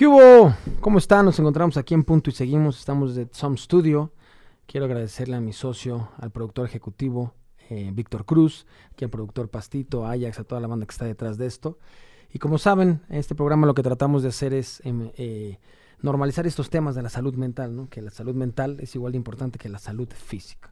[0.00, 0.54] ¿Qué hubo?
[0.80, 1.26] ¿Cómo están?
[1.26, 2.78] Nos encontramos aquí en Punto y Seguimos.
[2.78, 4.14] Estamos de Some Studio.
[4.66, 7.34] Quiero agradecerle a mi socio, al productor ejecutivo,
[7.68, 11.04] eh, Víctor Cruz, aquí al productor Pastito, a Ajax, a toda la banda que está
[11.04, 11.76] detrás de esto.
[12.32, 15.58] Y como saben, en este programa lo que tratamos de hacer es em, eh,
[16.00, 17.90] normalizar estos temas de la salud mental, ¿no?
[17.90, 20.69] que la salud mental es igual de importante que la salud física.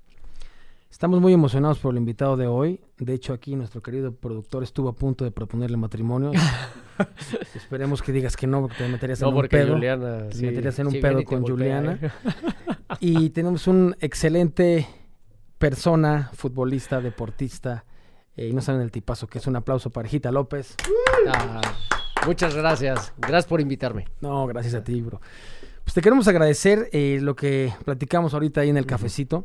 [0.91, 2.81] Estamos muy emocionados por el invitado de hoy.
[2.99, 6.33] De hecho, aquí nuestro querido productor estuvo a punto de proponerle matrimonio.
[7.55, 9.75] Esperemos que digas que no, porque te meterías en un pedo.
[9.75, 11.99] Juliana, te meterías en un pedo con Juliana.
[13.01, 14.89] y tenemos un excelente
[15.59, 17.85] persona, futbolista, deportista.
[18.35, 19.47] Eh, y no saben el tipazo que es.
[19.47, 20.75] Un aplauso para Gita López.
[21.29, 21.61] Ah,
[22.27, 23.13] muchas gracias.
[23.19, 24.07] Gracias por invitarme.
[24.23, 25.21] No, gracias a ti, bro.
[25.85, 29.45] Pues te queremos agradecer eh, lo que platicamos ahorita ahí en el cafecito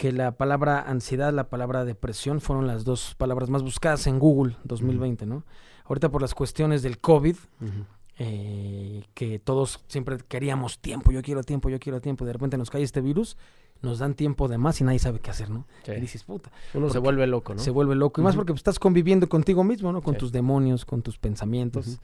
[0.00, 4.56] que la palabra ansiedad, la palabra depresión fueron las dos palabras más buscadas en Google
[4.64, 5.44] 2020, ¿no?
[5.84, 7.36] Ahorita por las cuestiones del COVID,
[8.16, 12.70] eh, que todos siempre queríamos tiempo, yo quiero tiempo, yo quiero tiempo, de repente nos
[12.70, 13.36] cae este virus,
[13.82, 15.66] nos dan tiempo de más y nadie sabe qué hacer, ¿no?
[15.86, 16.50] Y dices, puta.
[16.72, 17.60] Uno se vuelve loco, ¿no?
[17.60, 20.00] Se vuelve loco, y más porque estás conviviendo contigo mismo, ¿no?
[20.00, 22.00] Con tus demonios, con tus pensamientos.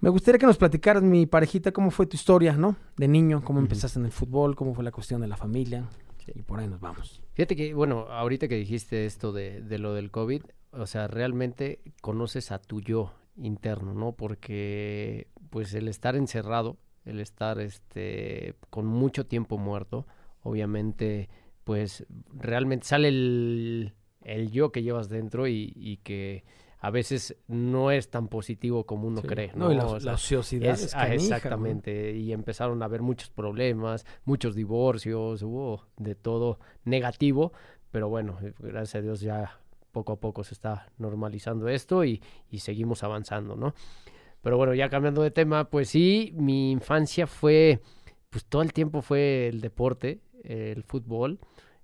[0.00, 2.74] Me gustaría que nos platicaras, mi parejita, cómo fue tu historia, ¿no?
[2.96, 5.86] De niño, cómo empezaste en el fútbol, cómo fue la cuestión de la familia.
[6.34, 7.22] Y por ahí nos vamos.
[7.34, 10.42] Fíjate que, bueno, ahorita que dijiste esto de, de lo del COVID,
[10.72, 14.12] o sea, realmente conoces a tu yo interno, ¿no?
[14.12, 20.06] Porque, pues, el estar encerrado, el estar, este, con mucho tiempo muerto,
[20.42, 21.28] obviamente,
[21.64, 26.44] pues, realmente sale el, el yo que llevas dentro y, y que
[26.80, 29.52] a veces no es tan positivo como uno cree.
[29.54, 30.78] No, y la, ociosidad.
[30.94, 32.12] ah, exactamente.
[32.12, 37.52] Y empezaron a haber muchos problemas, muchos divorcios, hubo de todo negativo.
[37.90, 39.60] Pero bueno, gracias a Dios ya
[39.92, 43.74] poco a poco se está normalizando esto y, y seguimos avanzando, ¿no?
[44.42, 47.80] Pero bueno, ya cambiando de tema, pues sí, mi infancia fue,
[48.30, 51.38] pues todo el tiempo fue el deporte, el fútbol.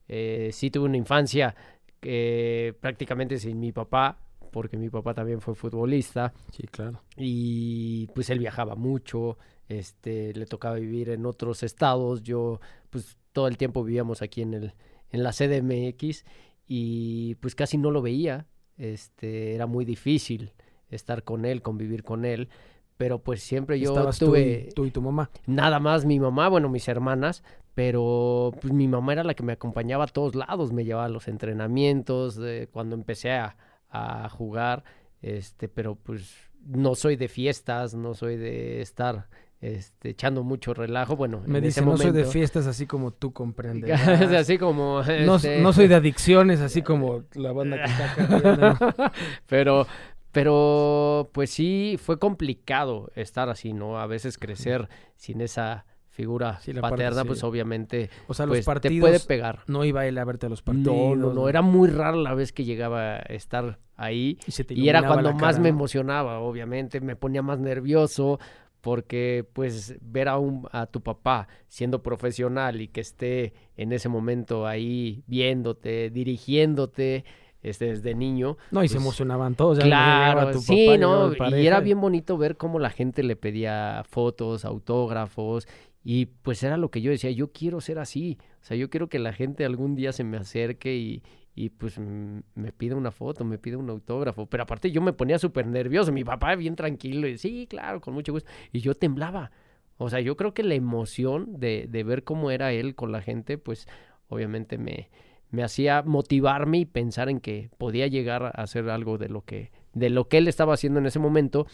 [0.09, 1.55] Eh, sí tuve una infancia
[2.01, 4.19] que prácticamente sin mi papá,
[4.57, 6.33] porque mi papá también fue futbolista.
[6.51, 7.03] Sí, claro.
[7.15, 9.37] Y pues él viajaba mucho,
[9.69, 12.23] este, le tocaba vivir en otros estados.
[12.23, 12.59] Yo,
[12.89, 14.73] pues todo el tiempo vivíamos aquí en el,
[15.11, 16.25] en la CDMX
[16.67, 18.47] y pues casi no lo veía.
[18.79, 20.55] Este, era muy difícil
[20.89, 22.49] estar con él, convivir con él.
[22.97, 24.71] Pero pues siempre yo tuve...
[24.75, 25.29] Tú y, tu mamá.
[25.45, 27.45] Nada más mi mamá, bueno, mis hermanas,
[27.75, 31.11] pero pues mi mamá era la que me acompañaba a todos lados, me llevaba a
[31.11, 32.41] los entrenamientos,
[32.73, 33.55] cuando empecé a,
[33.91, 34.85] a jugar,
[35.23, 39.29] este, pero pues no soy de fiestas, no soy de estar
[39.61, 41.17] este, echando mucho relajo.
[41.17, 44.01] Bueno, me dice, no soy de fiestas así como tú comprendes.
[44.33, 45.01] así como.
[45.01, 45.61] Este...
[45.61, 49.13] No, soy de adicciones, así como la banda que está
[49.47, 49.87] pero,
[50.33, 53.99] pero, pues sí, fue complicado estar así, ¿no?
[53.99, 59.21] A veces crecer sin esa figura paterna, pues obviamente o sea, los partidos te puede
[59.21, 59.61] pegar.
[59.67, 60.97] No iba él a verte a los partidos.
[60.97, 64.39] No, no, no, era muy rara la vez que llegaba a estar ahí
[64.71, 68.41] y, era cuando más me emocionaba, obviamente, me ponía más nervioso
[68.81, 74.09] porque pues ver a, un, a tu papá siendo profesional y que esté en ese
[74.09, 77.25] momento ahí viéndote, dirigiéndote,
[77.67, 78.57] este, desde niño.
[78.71, 79.81] No, y se pues, emocionaban todos.
[79.81, 81.33] claro, sí, ¿no?
[81.51, 85.67] Y era bien bonito ver cómo la gente le pedía fotos, autógrafos,
[86.09, 88.39] y pues era lo que yo decía, yo quiero ser así.
[88.63, 91.25] O sea, yo quiero que la gente algún día se me acerque y,
[91.57, 94.47] y pues me pida una foto, me pida un autógrafo.
[94.47, 96.13] Pero aparte yo me ponía súper nervioso.
[96.13, 98.49] Mi papá bien tranquilo y sí, claro, con mucho gusto.
[98.71, 99.51] Y yo temblaba.
[99.97, 103.21] O sea, yo creo que la emoción de, de ver cómo era él con la
[103.21, 103.89] gente, pues
[104.29, 105.11] obviamente me,
[105.51, 109.73] me hacía motivarme y pensar en que podía llegar a hacer algo de lo que,
[109.93, 111.67] de lo que él estaba haciendo en ese momento.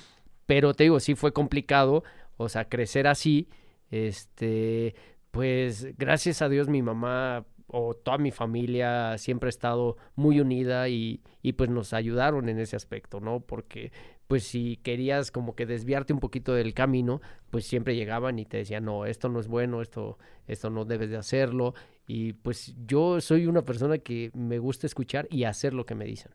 [0.47, 2.03] Pero te digo, sí fue complicado,
[2.38, 3.50] o sea, crecer así
[3.92, 4.97] este,
[5.30, 10.88] pues gracias a Dios mi mamá o toda mi familia siempre ha estado muy unida
[10.88, 13.41] y, y, pues nos ayudaron en ese aspecto, ¿no?
[13.41, 13.92] Porque
[14.26, 17.20] pues si querías como que desviarte un poquito del camino,
[17.50, 21.11] pues siempre llegaban y te decían, no, esto no es bueno, esto, esto no debes
[21.11, 21.75] de hacerlo.
[22.06, 26.06] Y pues yo soy una persona que me gusta escuchar y hacer lo que me
[26.06, 26.32] dicen.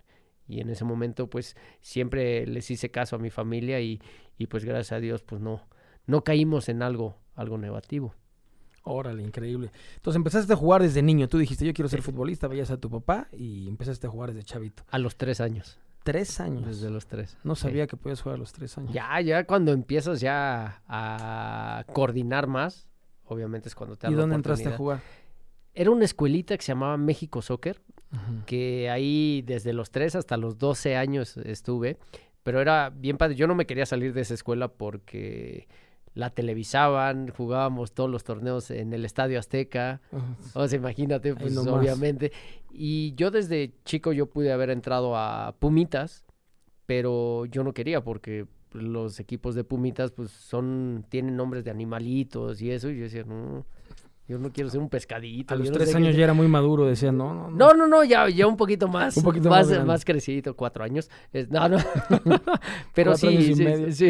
[0.48, 4.00] Y en ese momento pues siempre les hice caso a mi familia y,
[4.38, 5.68] y pues gracias a Dios pues no,
[6.08, 8.14] no caímos en algo algo negativo.
[8.84, 9.72] Órale, increíble.
[9.96, 11.28] Entonces empezaste a jugar desde niño.
[11.28, 14.46] Tú dijiste, yo quiero ser futbolista, veías a tu papá y empezaste a jugar desde
[14.46, 14.84] chavito.
[14.90, 15.78] A los tres años.
[16.04, 16.66] ¿Tres años?
[16.66, 17.38] Desde los tres.
[17.44, 18.94] No sabía que podías jugar a los tres años.
[18.94, 22.88] Ya, ya cuando empiezas ya a coordinar más,
[23.26, 25.02] obviamente es cuando te ¿Y dónde entraste a jugar?
[25.74, 27.82] Era una escuelita que se llamaba México Soccer,
[28.46, 31.98] que ahí desde los tres hasta los doce años estuve,
[32.42, 33.36] pero era bien padre.
[33.36, 35.68] Yo no me quería salir de esa escuela porque
[36.18, 40.02] la televisaban, jugábamos todos los torneos en el Estadio Azteca.
[40.54, 42.32] O sea, imagínate, pues obviamente.
[42.72, 46.26] Y yo desde chico yo pude haber entrado a Pumitas,
[46.88, 52.62] pero yo no quería porque los equipos de Pumitas pues son tienen nombres de animalitos
[52.62, 53.66] y eso y yo decía, no,
[54.28, 55.54] yo no quiero ser un pescadito.
[55.54, 57.74] A los tres años ya era muy maduro, decía, no, no, no.
[57.74, 59.16] No, no, ya, ya un poquito más.
[59.16, 61.10] un poquito más, más, crecido, cuatro años.
[61.50, 61.78] no, no.
[62.94, 64.10] Pero sí, sí, sí,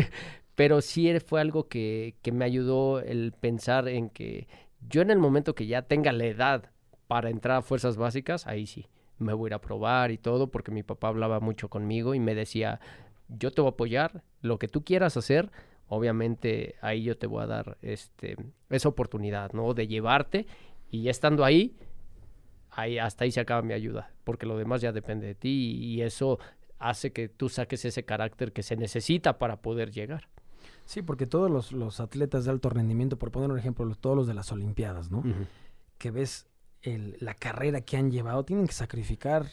[0.58, 4.48] Pero sí fue algo que, que me ayudó el pensar en que
[4.90, 6.72] yo en el momento que ya tenga la edad
[7.08, 8.88] para entrar a fuerzas básicas, ahí sí,
[9.20, 12.20] me voy a ir a probar y todo, porque mi papá hablaba mucho conmigo y
[12.20, 12.80] me decía,
[13.30, 15.52] yo te voy a apoyar, lo que tú quieras hacer,
[15.90, 18.36] obviamente ahí yo te voy a dar este,
[18.72, 19.76] esa oportunidad, ¿no?
[19.76, 20.48] De llevarte
[20.90, 21.76] y estando ahí,
[22.72, 26.02] ahí, hasta ahí se acaba mi ayuda, porque lo demás ya depende de ti y
[26.02, 26.40] eso
[26.80, 30.28] hace que tú saques ese carácter que se necesita para poder llegar.
[30.86, 34.34] Sí, porque todos los, atletas de alto rendimiento, por poner un ejemplo, todos los de
[34.34, 35.24] las Olimpiadas, ¿no?
[35.98, 36.48] Que ves
[36.84, 39.48] la carrera que han llevado, tienen que sacrificar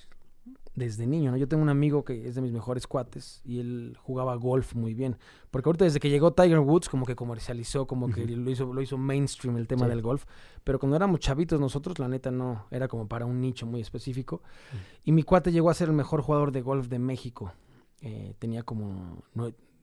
[0.75, 1.37] desde niño, ¿no?
[1.37, 4.93] Yo tengo un amigo que es de mis mejores cuates y él jugaba golf muy
[4.93, 5.17] bien.
[5.51, 8.83] Porque ahorita desde que llegó Tiger Woods como que comercializó, como que lo hizo, lo
[8.83, 10.25] hizo mainstream el tema del golf.
[10.65, 14.43] Pero cuando éramos chavitos nosotros, la neta no, era como para un nicho muy específico.
[15.05, 17.53] Y mi cuate llegó a ser el mejor jugador de golf de México.
[18.01, 19.23] Eh, tenía como,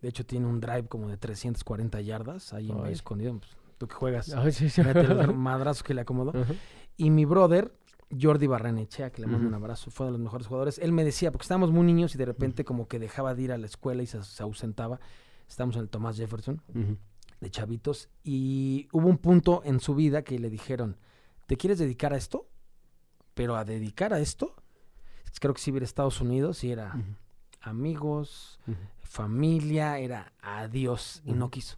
[0.01, 3.37] de hecho tiene un drive como de 340 yardas ahí en escondido.
[3.37, 4.67] Pues, tú que juegas, Ay, sí,
[5.83, 6.33] que le acomodó.
[6.97, 7.73] Y mi brother
[8.19, 10.79] Jordi Barranechea, que le mando un abrazo, fue de los mejores jugadores.
[10.79, 13.51] Él me decía, porque estábamos muy niños y de repente como que dejaba de ir
[13.51, 14.99] a la escuela y se, ausentaba.
[15.47, 16.61] Estábamos en el Thomas Jefferson,
[17.39, 20.97] de chavitos, y hubo un punto en su vida que le dijeron,
[21.47, 22.47] ¿te quieres dedicar a esto?
[23.33, 24.55] Pero a dedicar a esto,
[25.39, 26.93] creo que si hubiera Estados Unidos y era
[27.61, 28.59] amigos,
[28.99, 31.77] familia, era adiós, y no quiso.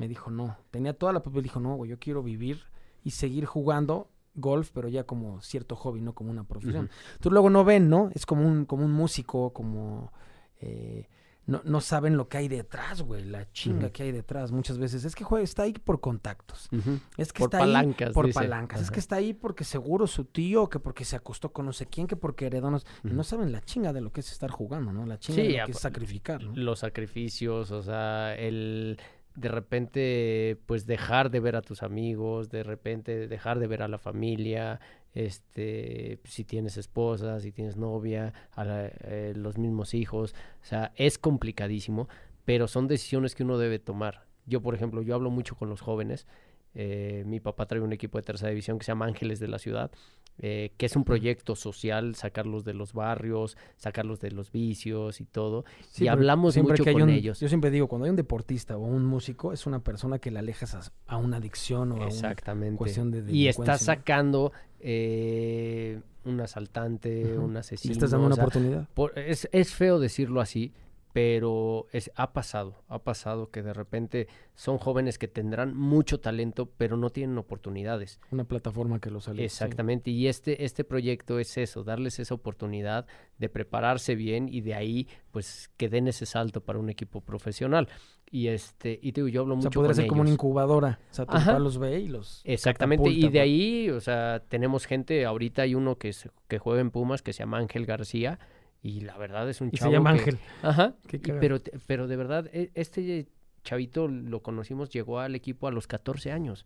[0.00, 2.64] Me dijo, no, tenía toda la papel, dijo, no, yo quiero vivir
[3.04, 6.90] y seguir jugando golf, pero ya como cierto hobby, no como una profesión.
[7.20, 8.10] Tú luego no ven, ¿no?
[8.14, 10.12] Es como un, como un músico, como...
[10.60, 11.08] Eh,
[11.46, 14.50] no, no, saben lo que hay detrás, güey, la chinga que hay detrás.
[14.50, 16.68] Muchas veces es que juega, está ahí por contactos.
[17.16, 18.80] Es que está ahí por palancas.
[18.82, 21.86] Es que está ahí porque seguro su tío, que porque se acostó con no sé
[21.86, 22.70] quién, que porque heredó.
[23.02, 25.06] No saben la chinga de lo que es estar jugando, ¿no?
[25.06, 26.42] La chinga de lo que es sacrificar.
[26.42, 28.98] Los sacrificios, o sea, el
[29.36, 33.88] de repente pues dejar de ver a tus amigos, de repente dejar de ver a
[33.88, 34.80] la familia,
[35.16, 41.16] este, si tienes esposa, si tienes novia, a eh, los mismos hijos, o sea, es
[41.16, 42.06] complicadísimo,
[42.44, 44.26] pero son decisiones que uno debe tomar.
[44.44, 46.26] Yo, por ejemplo, yo hablo mucho con los jóvenes,
[46.74, 49.58] eh, mi papá trae un equipo de tercera división que se llama Ángeles de la
[49.58, 49.90] Ciudad
[50.38, 55.24] eh, que es un proyecto social, sacarlos de los barrios, sacarlos de los vicios y
[55.24, 55.64] todo.
[55.98, 57.40] y hablamos mucho con ellos.
[57.40, 60.38] Yo siempre digo, cuando hay un deportista o un músico, es una persona que le
[60.38, 64.52] alejas a, una adicción o a una cuestión de Y está sacando
[64.88, 67.90] eh, un asaltante, un asesino.
[67.92, 68.86] estás dando una oportunidad.
[69.16, 70.72] es, es feo decirlo así,
[71.16, 76.68] pero es, ha pasado, ha pasado que de repente son jóvenes que tendrán mucho talento,
[76.76, 78.20] pero no tienen oportunidades.
[78.30, 79.42] Una plataforma que los sale.
[79.42, 83.06] Exactamente, y este, este proyecto es eso, darles esa oportunidad
[83.38, 87.88] de prepararse bien y de ahí, pues, que den ese salto para un equipo profesional.
[88.30, 89.70] Y este, y te digo, yo hablo mucho.
[89.70, 90.98] Sea, podría ser como una incubadora.
[91.12, 92.42] O sea, tu los ve y los.
[92.44, 96.14] Exactamente, y de ahí, o sea, tenemos gente, ahorita hay uno que,
[96.46, 98.38] que juega en Pumas que se llama Ángel García
[98.82, 99.90] y la verdad es un chavo.
[99.90, 100.38] se llama Ángel.
[100.62, 100.94] Ajá.
[101.40, 103.26] pero, pero de verdad, e, este
[103.62, 106.64] chavito lo conocimos, llegó al equipo a los 14 años.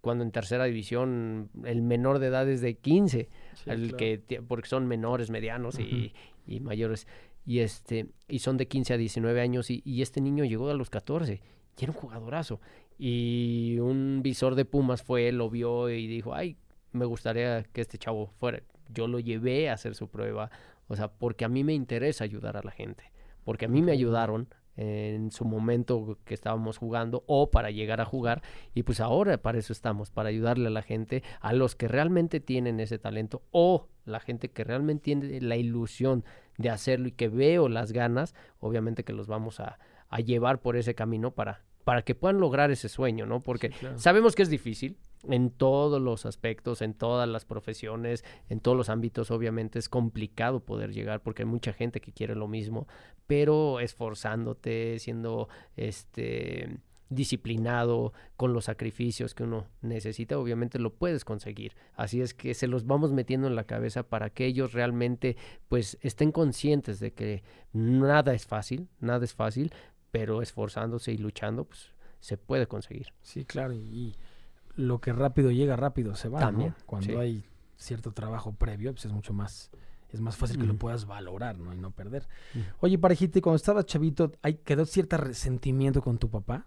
[0.00, 3.28] Cuando en tercera división el menor de edad es de 15.
[3.66, 6.12] el que, porque son menores, medianos y,
[6.60, 7.06] mayores.
[7.44, 9.70] Y, este, y son de 15 a 19 años.
[9.70, 11.40] Y, y este niño llegó a los 14.
[11.78, 12.60] Y era un jugadorazo.
[12.98, 16.56] Y un visor de Pumas fue, lo vio y dijo, ay,
[16.92, 18.62] me gustaría que este chavo fuera.
[18.88, 20.50] Yo lo llevé a hacer su prueba.
[20.88, 23.12] O sea, porque a mí me interesa ayudar a la gente,
[23.44, 28.04] porque a mí me ayudaron en su momento que estábamos jugando o para llegar a
[28.04, 28.42] jugar
[28.74, 32.38] y pues ahora para eso estamos, para ayudarle a la gente, a los que realmente
[32.38, 36.24] tienen ese talento o la gente que realmente tiene la ilusión
[36.58, 39.80] de hacerlo y que veo las ganas, obviamente que los vamos a,
[40.10, 43.42] a llevar por ese camino para, para que puedan lograr ese sueño, ¿no?
[43.42, 48.76] Porque sabemos que es difícil, en todos los aspectos, en todas las profesiones, en todos
[48.76, 52.86] los ámbitos, obviamente es complicado poder llegar porque hay mucha gente que quiere lo mismo,
[53.26, 56.78] pero esforzándote, siendo este
[57.10, 61.74] disciplinado con los sacrificios que uno necesita, obviamente lo puedes conseguir.
[61.94, 65.36] Así es que se los vamos metiendo en la cabeza para que ellos realmente
[65.68, 67.42] pues estén conscientes de que
[67.72, 69.72] nada es fácil, nada es fácil,
[70.10, 73.12] pero esforzándose y luchando, pues se puede conseguir.
[73.22, 74.14] Sí, claro, y
[74.76, 76.40] lo que rápido llega, rápido se va.
[76.40, 77.44] También, Cuando hay
[77.76, 79.70] cierto trabajo previo, pues es mucho más,
[80.10, 81.74] es más fácil que lo puedas valorar, ¿no?
[81.74, 82.28] Y no perder.
[82.80, 86.66] Oye, parejita, cuando estabas chavito, ¿hay, ¿quedó cierto resentimiento con tu papá?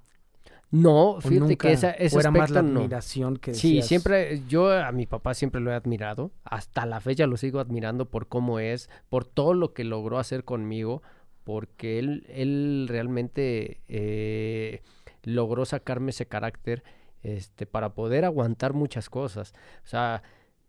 [0.71, 5.05] No, fíjate que esa, ese era más la admiración que Sí, siempre, yo a mi
[5.05, 9.25] papá siempre lo he admirado, hasta la fecha lo sigo admirando por cómo es, por
[9.25, 11.01] todo lo que logró hacer conmigo,
[11.43, 14.81] porque él, él realmente eh,
[15.23, 16.83] logró sacarme ese carácter
[17.23, 19.53] este, para poder aguantar muchas cosas.
[19.83, 20.23] O sea,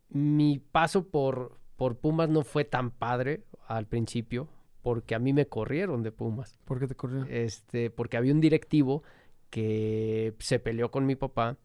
[0.08, 4.48] mi paso por, por Pumas no fue tan padre al principio,
[4.82, 6.58] porque a mí me corrieron de Pumas.
[6.64, 7.28] ¿Por qué te corrieron?
[7.30, 9.02] Este, porque había un directivo
[9.50, 11.56] que se peleó con mi papá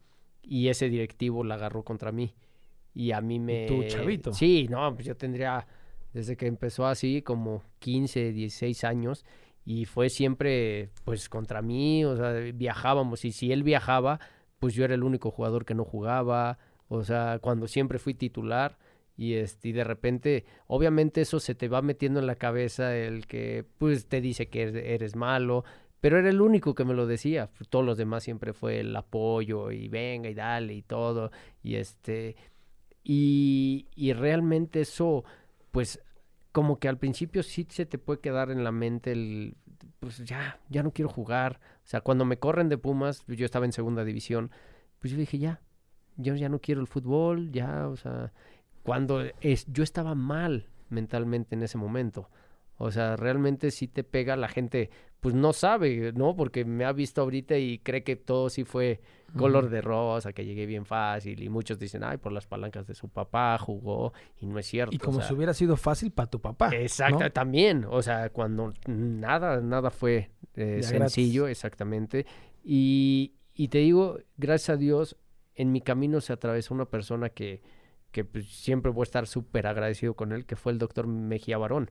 [0.42, 2.34] y ese directivo la agarró contra mí.
[2.94, 3.66] Y a mí me...
[3.66, 4.32] ¿Y chavito?
[4.32, 5.66] Sí, no, pues yo tendría,
[6.12, 9.24] desde que empezó así, como 15, 16 años,
[9.64, 14.20] y fue siempre, pues, contra mí, o sea, viajábamos, y si él viajaba,
[14.58, 18.78] pues yo era el único jugador que no jugaba, o sea, cuando siempre fui titular,
[19.16, 23.26] y, este, y de repente, obviamente eso se te va metiendo en la cabeza, el
[23.26, 25.64] que, pues, te dice que eres malo,
[26.00, 27.50] pero era el único que me lo decía.
[27.70, 31.32] Todos los demás siempre fue el apoyo y venga y dale y todo.
[31.62, 32.36] Y este.
[33.02, 35.24] Y, y realmente eso,
[35.70, 36.00] pues,
[36.52, 39.56] como que al principio sí se te puede quedar en la mente el.
[40.00, 41.60] Pues ya, ya no quiero jugar.
[41.84, 44.50] O sea, cuando me corren de Pumas, yo estaba en segunda división,
[44.98, 45.60] pues yo dije, ya,
[46.16, 48.32] yo ya no quiero el fútbol, ya, o sea,
[48.82, 52.28] cuando es, yo estaba mal mentalmente en ese momento.
[52.76, 56.36] O sea, realmente sí te pega la gente, pues no sabe, ¿no?
[56.36, 59.00] Porque me ha visto ahorita y cree que todo sí fue
[59.36, 62.94] color de rosa, que llegué bien fácil y muchos dicen, ay, por las palancas de
[62.94, 64.94] su papá jugó y no es cierto.
[64.94, 66.74] Y como si hubiera sido fácil para tu papá.
[66.74, 72.24] Exacto, también, o sea, cuando nada, nada fue eh, sencillo, exactamente.
[72.64, 75.16] Y, y te digo, gracias a Dios,
[75.54, 77.60] en mi camino se atravesó una persona que,
[78.12, 81.58] que pues, siempre voy a estar súper agradecido con él, que fue el doctor Mejía
[81.58, 81.90] Barón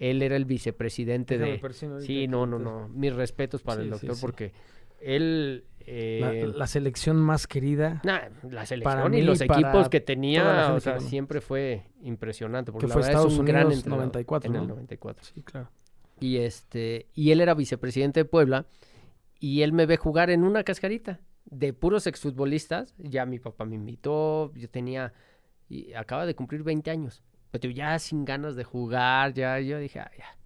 [0.00, 1.60] él era el vicepresidente de...
[2.00, 2.88] Sí, no, no, no.
[2.88, 4.52] Mis respetos para el doctor porque
[4.98, 5.64] él...
[5.86, 8.00] Eh, la, selección más querida.
[8.04, 12.72] la selección y los equipos que tenía, o sea, siempre fue impresionante.
[12.72, 15.24] Porque que fue Estados es un Unidos gran 94, En el 94.
[15.24, 15.70] Sí, claro.
[16.18, 18.66] Y, este, y él era vicepresidente de Puebla
[19.38, 22.94] y él me ve jugar en una cascarita de puros exfutbolistas.
[22.98, 25.12] Ya mi papá me invitó, yo tenía...
[25.68, 27.22] Y acaba de cumplir 20 años.
[27.50, 30.36] Pero ya sin ganas de jugar, ya yo dije, ah, ya,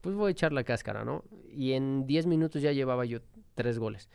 [0.00, 1.24] pues voy a echar la cáscara, ¿no?
[1.52, 3.20] Y en 10 minutos ya llevaba yo
[3.54, 4.08] tres goles.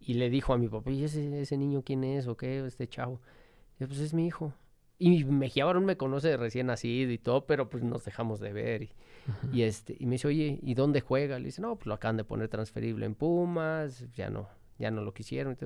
[0.00, 2.64] Y le dijo a mi papá, ¿y ese, ese niño quién es o qué?
[2.64, 3.20] Este chavo.
[3.80, 4.52] Y pues es mi hijo.
[4.98, 8.52] Y Mejía Barón me conoce de recién nacido y todo, pero pues nos dejamos de
[8.52, 8.82] ver.
[8.82, 8.90] Y,
[9.52, 11.38] y, este, y me dice, oye, ¿y dónde juega?
[11.38, 14.48] Le dice, no, pues lo acaban de poner transferible en Pumas, ya no,
[14.78, 15.56] ya no lo quisieron.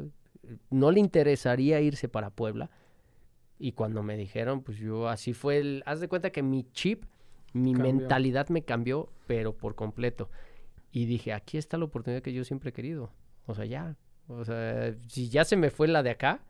[0.71, 2.71] no le interesaría irse para Puebla.
[3.59, 5.83] Y cuando me dijeron, pues yo así fue el...
[5.87, 7.05] Haz de cuenta que mi chip,
[7.53, 10.31] mi mentalidad me cambió, pero por completo.
[10.93, 13.13] Y dije, aquí está la oportunidad que yo siempre he querido.
[13.47, 13.97] O sea, ya.
[14.29, 16.41] O sea, si ya se me fue la de acá,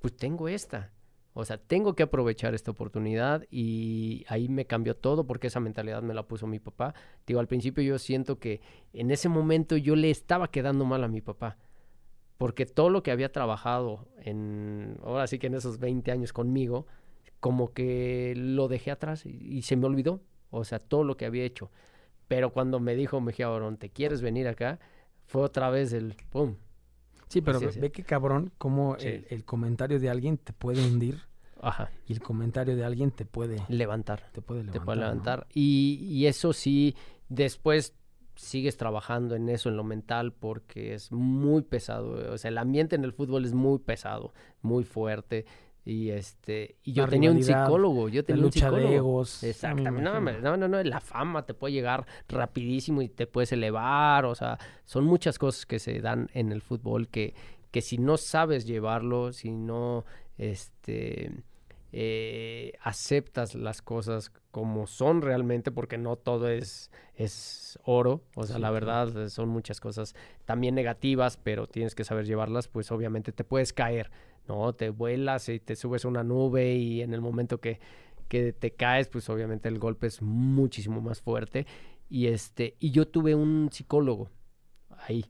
[0.00, 0.92] pues tengo esta.
[1.34, 6.02] O sea, tengo que aprovechar esta oportunidad y ahí me cambió todo porque esa mentalidad
[6.02, 6.94] me la puso mi papá.
[7.26, 8.62] Digo, al principio yo siento que
[8.94, 11.58] en ese momento yo le estaba quedando mal a mi papá
[12.38, 16.86] porque todo lo que había trabajado en, ahora sí que en esos 20 años conmigo,
[17.40, 21.44] como que lo dejé atrás y, se me olvidó, o sea, todo lo que había
[21.44, 21.70] hecho.
[22.28, 24.78] Pero cuando me dijo Mejía Barón, ¿te quieres venir acá?
[25.26, 26.56] Fue otra vez el ¡pum!
[27.28, 31.22] Sí, pero ve, que cabrón, como el, comentario de alguien te puede hundir.
[31.60, 31.90] Ajá.
[32.06, 34.30] Y el comentario de alguien te puede levantar.
[34.32, 34.80] Te puede levantar.
[34.80, 35.46] Te puede levantar.
[35.52, 36.94] Y, y eso sí,
[37.28, 37.94] después
[38.36, 42.32] sigues trabajando en eso, en lo mental, porque es muy pesado.
[42.32, 45.46] O sea, el ambiente en el fútbol es muy pesado, muy fuerte.
[45.84, 48.88] Y este, y yo tenía un psicólogo, yo tenía un psicólogo.
[48.88, 50.02] De egos, Exactamente.
[50.02, 54.24] No, no, no, no, la fama te puede llegar rapidísimo y te puedes elevar.
[54.24, 57.34] O sea, son muchas cosas que se dan en el fútbol que,
[57.70, 60.04] que si no sabes llevarlo, si no,
[60.38, 61.30] este,
[61.98, 68.58] eh, aceptas las cosas como son realmente, porque no todo es, es oro, o sea,
[68.58, 73.32] la verdad eh, son muchas cosas también negativas, pero tienes que saber llevarlas, pues obviamente
[73.32, 74.10] te puedes caer,
[74.46, 74.74] ¿no?
[74.74, 77.80] Te vuelas y te subes a una nube y en el momento que,
[78.28, 81.66] que te caes, pues obviamente el golpe es muchísimo más fuerte.
[82.10, 84.28] Y este, y yo tuve un psicólogo
[84.98, 85.24] ahí,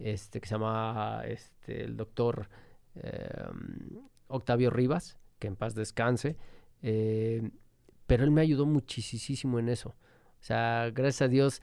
[0.00, 2.48] este, que se llama este, el doctor
[2.96, 6.36] em, Octavio Rivas que en paz descanse.
[6.82, 7.50] Eh,
[8.06, 9.90] pero él me ayudó muchísimo en eso.
[9.90, 11.62] O sea, gracias a Dios,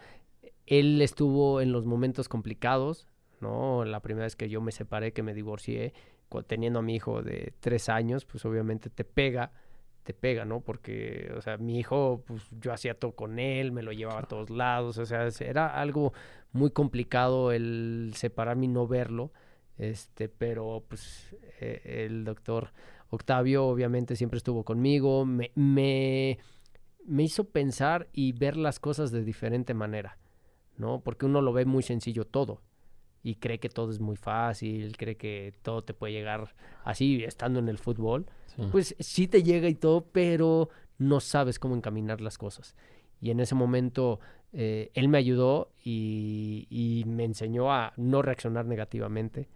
[0.65, 3.07] él estuvo en los momentos complicados,
[3.39, 3.85] ¿no?
[3.85, 5.93] La primera vez que yo me separé, que me divorcié,
[6.45, 9.51] teniendo a mi hijo de tres años, pues obviamente te pega,
[10.03, 10.61] te pega, ¿no?
[10.61, 14.27] Porque, o sea, mi hijo, pues yo hacía todo con él, me lo llevaba a
[14.27, 16.13] todos lados, o sea, era algo
[16.51, 19.31] muy complicado el separarme y no verlo,
[19.77, 22.71] este, pero pues e, el doctor
[23.09, 26.39] Octavio obviamente siempre estuvo conmigo, me, me,
[27.05, 30.17] me hizo pensar y ver las cosas de diferente manera,
[30.77, 31.01] ¿no?
[31.01, 32.61] Porque uno lo ve muy sencillo todo,
[33.27, 37.59] y cree que todo es muy fácil, cree que todo te puede llegar así estando
[37.59, 38.25] en el fútbol,
[38.71, 42.73] pues sí te llega y todo, pero no sabes cómo encaminar las cosas.
[43.19, 44.19] Y en ese momento
[44.53, 49.49] eh, él me ayudó y, me enseñó a no reaccionar negativamente,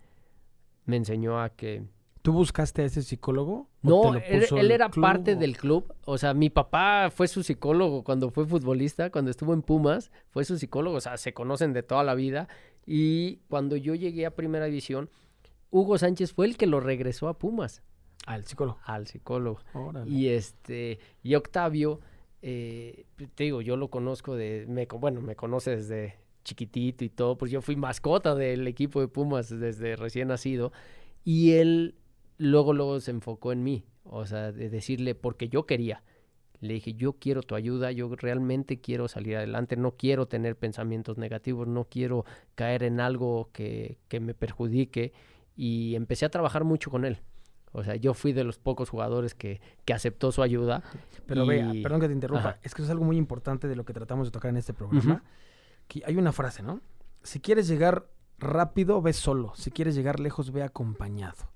[0.85, 1.83] me enseñó a que...
[2.21, 3.67] ¿Tú buscaste a ese psicólogo?
[3.81, 5.93] No, él, era parte del club.
[6.05, 10.45] O sea, mi papá fue su psicólogo cuando fue futbolista, cuando estuvo en Pumas, fue
[10.45, 10.97] su psicólogo.
[10.97, 12.47] O sea, se conocen de toda la vida.
[12.85, 15.09] Y cuando yo llegué a Primera División,
[15.71, 17.81] Hugo Sánchez fue el que lo regresó a Pumas.
[18.27, 18.77] Al psicólogo.
[18.85, 19.59] Al psicólogo.
[20.05, 22.01] Y este, y Octavio,
[22.43, 27.37] eh, te digo, yo lo conozco de, me, bueno, me conoce desde chiquitito y todo,
[27.37, 30.71] pues yo fui mascota del equipo de Pumas desde recién nacido.
[31.23, 31.95] Y él
[32.41, 36.03] luego, luego se enfocó en mí, o sea, de decirle, porque yo quería.
[36.59, 41.17] Le dije, yo quiero tu ayuda, yo realmente quiero salir adelante, no quiero tener pensamientos
[41.17, 45.11] negativos, no quiero caer en algo que, que me perjudique.
[45.55, 47.19] Y empecé a trabajar mucho con él.
[47.71, 50.83] O sea, yo fui de los pocos jugadores que, que aceptó su ayuda.
[51.25, 53.85] Pero vea, perdón que te interrumpa, es que eso es algo muy importante de lo
[53.85, 55.23] que tratamos de tocar en este programa.
[55.87, 56.81] que hay una frase, ¿no?
[57.23, 58.07] Si quieres llegar
[58.41, 59.53] rápido, ve solo.
[59.55, 61.49] Si quieres llegar lejos, ve acompañado.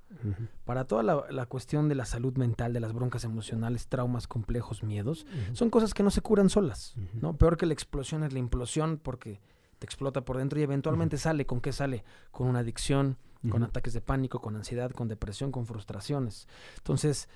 [0.64, 5.28] Para toda la, cuestión de la salud mental, de las broncas emocionales, traumas complejos, miedos,
[5.54, 7.38] son cosas que no se curan solas, ¿no?
[7.38, 9.42] Peor que la explosión es la implosión porque
[9.78, 11.46] te explota por dentro y eventualmente sale.
[11.46, 12.04] ¿Con qué sale?
[12.32, 13.18] Con una adicción,
[13.50, 16.48] con ataques de pánico, con ansiedad, con depresión, con frustraciones.
[16.78, 17.30] Entonces,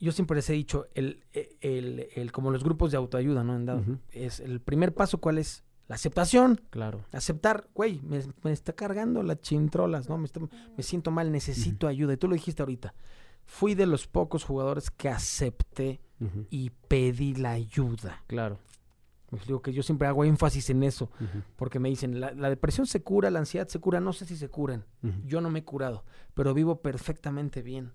[0.00, 3.98] yo siempre les he dicho, el, el, el, como los grupos de autoayuda, ¿no?
[4.10, 5.64] Es el primer paso, ¿cuál es?
[5.88, 6.60] La aceptación.
[6.70, 7.04] Claro.
[7.12, 10.16] Aceptar, güey, me, está cargando las chintrolas, ¿no?
[10.18, 10.28] Me,
[10.76, 12.14] me siento mal, necesito ayuda.
[12.14, 12.94] Y tú lo dijiste ahorita.
[13.44, 16.00] Fui de los pocos jugadores que acepté
[16.50, 18.22] y pedí la ayuda.
[18.28, 18.58] Claro.
[19.32, 21.10] Me digo que yo siempre hago énfasis en eso,
[21.56, 24.48] porque me dicen, la, depresión se cura, la ansiedad se cura, no sé si se
[24.48, 24.84] curan.
[25.24, 27.92] Yo no me he curado, pero vivo perfectamente bien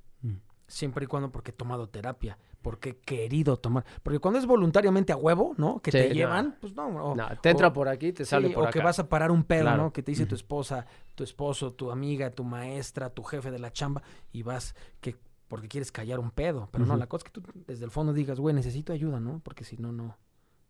[0.68, 3.86] siempre y cuando porque he tomado terapia, porque he querido tomar.
[4.04, 5.80] Porque cuando es voluntariamente a huevo, ¿no?
[5.80, 7.16] Que te llevan, pues no.
[7.16, 9.78] no te entra por aquí, te sale por o que vas a parar un pedo,
[9.78, 9.94] ¿no?
[9.94, 13.72] Que te dice tu esposa, tu esposo, tu amiga, tu maestra, tu jefe de la
[13.72, 14.02] chamba,
[14.34, 15.16] y vas que
[15.48, 16.68] porque quieres callar un pedo.
[16.70, 19.40] Pero no, la cosa es que tú desde el fondo digas, güey, necesito ayuda, ¿no?
[19.46, 20.18] Porque si no, no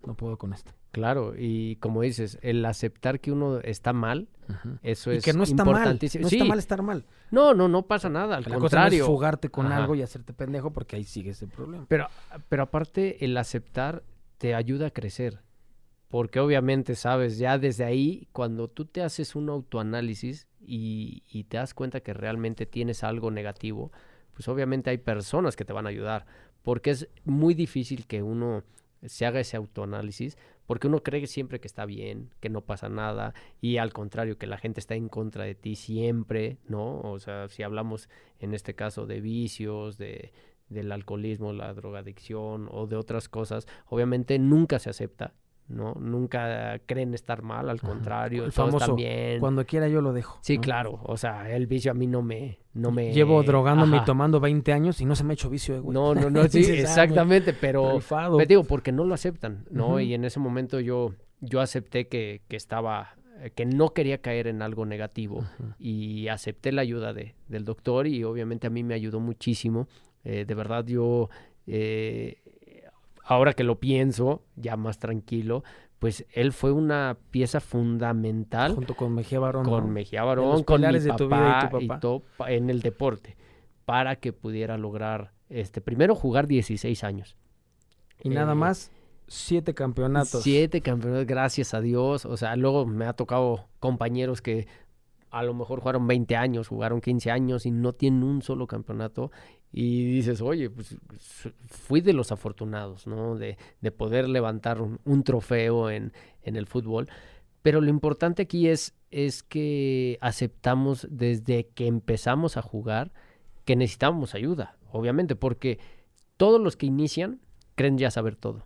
[0.06, 0.72] no puedo con esto.
[0.92, 4.30] Claro, y como dices, el aceptar que uno está mal,
[4.82, 7.06] eso es que no está mal, no está mal estar mal.
[7.30, 8.62] No, no, no pasa nada, al contrario.
[8.62, 11.86] Cosa es fugarte con algo y hacerte pendejo porque ahí sigue ese problema.
[11.88, 12.08] Pero,
[12.50, 14.04] pero aparte, el aceptar
[14.38, 15.42] te ayuda a crecer.
[16.08, 21.58] Porque obviamente, sabes, ya desde ahí, cuando tú te haces un autoanálisis y, y te
[21.58, 23.92] das cuenta que realmente tienes algo negativo,
[24.34, 26.26] pues obviamente hay personas que te van a ayudar.
[26.62, 28.64] Porque es muy difícil que uno
[29.06, 33.34] se haga ese autoanálisis, porque uno cree siempre que está bien, que no pasa nada,
[33.62, 37.00] y al contrario, que la gente está en contra de ti siempre, ¿no?
[37.02, 40.34] O sea, si hablamos en este caso de vicios, de,
[40.70, 45.34] del alcoholismo, la drogadicción o de otras cosas, obviamente nunca se acepta
[45.68, 45.94] ¿no?
[45.96, 49.40] Nunca creen estar mal, al contrario, el famoso, bien.
[49.40, 50.40] cuando quiera yo lo dejo.
[50.42, 52.60] Sí, claro, o sea, el vicio a mí no me...
[52.74, 53.12] No me...
[53.12, 55.94] Llevo drogándome y tomando 20 años y no se me ha hecho vicio, güey.
[55.94, 58.00] No, no, no, sí, exactamente, pero...
[58.38, 60.00] Me digo, porque no lo aceptan, ¿no?
[60.00, 63.18] Y en ese momento yo, yo acepté que, que estaba
[63.56, 65.46] que no quería caer en algo negativo
[65.78, 69.88] y acepté la ayuda de, del doctor y obviamente a mí me ayudó muchísimo.
[70.24, 71.30] Eh, de verdad yo
[71.68, 72.42] eh,
[73.28, 75.64] ahora que lo pienso, ya más tranquilo,
[76.00, 78.74] pues él fue una pieza fundamental.
[78.74, 79.66] Junto con Mejía Barón.
[79.66, 82.52] Con Mejía Barón, con mi de tu vida y tu papá.
[82.52, 83.36] en el deporte,
[83.86, 87.36] para que pudiera lograr, este, primero jugar 16 años.
[88.24, 88.92] Y nada eh, más,
[89.28, 90.44] siete campeonatos.
[90.44, 92.26] Siete campeonatos, gracias a Dios.
[92.26, 94.68] O sea, luego me ha tocado compañeros que
[95.32, 99.32] a lo mejor jugaron 20 años, jugaron 15 años y no tienen un solo campeonato
[99.72, 100.96] y dices, oye, pues
[101.68, 103.36] fui de los afortunados, ¿no?
[103.36, 107.10] De, de poder levantar un, trofeo en, en, el fútbol.
[107.62, 113.12] Pero lo importante aquí es, es que aceptamos desde que empezamos a jugar
[113.66, 115.80] que necesitamos ayuda, obviamente, porque
[116.38, 117.42] todos los que inician
[117.76, 118.66] creen ya saber todo.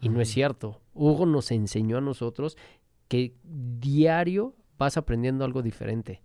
[0.00, 0.82] Y no es cierto.
[0.92, 2.58] Hugo nos enseñó a nosotros
[3.08, 6.20] que diario vas aprendiendo algo diferente.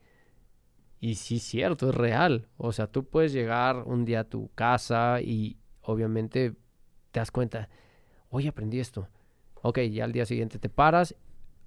[0.99, 2.47] Y sí, es cierto, es real.
[2.57, 6.55] O sea, tú puedes llegar un día a tu casa y obviamente
[7.11, 7.69] te das cuenta,
[8.29, 9.07] hoy aprendí esto.
[9.61, 11.15] Ok, ya al día siguiente te paras.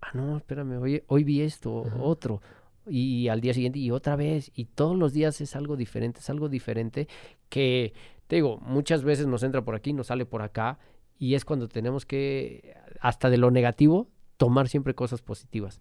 [0.00, 2.40] Ah, no, espérame, hoy, hoy vi esto, otro.
[2.86, 4.50] Y, al día siguiente y otra vez.
[4.54, 7.08] Y todos los días es algo diferente, es algo diferente
[7.48, 7.92] que,
[8.26, 10.78] te digo, muchas veces nos entra por aquí, nos sale por acá.
[11.18, 15.80] Y es cuando tenemos que, hasta de lo negativo, tomar siempre cosas positivas.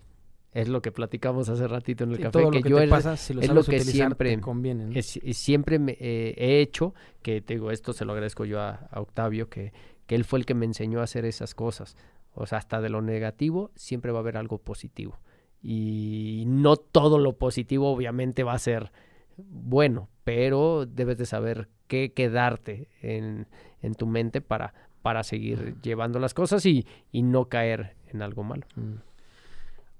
[0.53, 2.49] Es lo que platicamos hace ratito en el café.
[2.51, 7.71] que, yo es lo que siempre, conviene, siempre me, eh, he hecho, que te digo,
[7.71, 9.71] esto se lo agradezco yo a, Octavio, que,
[10.07, 11.95] que, él fue el que me enseñó a hacer esas cosas.
[12.33, 15.19] O sea, hasta de lo negativo siempre va a haber algo positivo.
[15.63, 18.91] Y no todo lo positivo obviamente va a ser
[19.37, 23.47] bueno, pero debes de saber qué quedarte en,
[23.81, 28.43] en tu mente para, para seguir llevando las cosas y, y no caer en algo
[28.43, 28.65] malo.
[28.75, 29.10] Mm.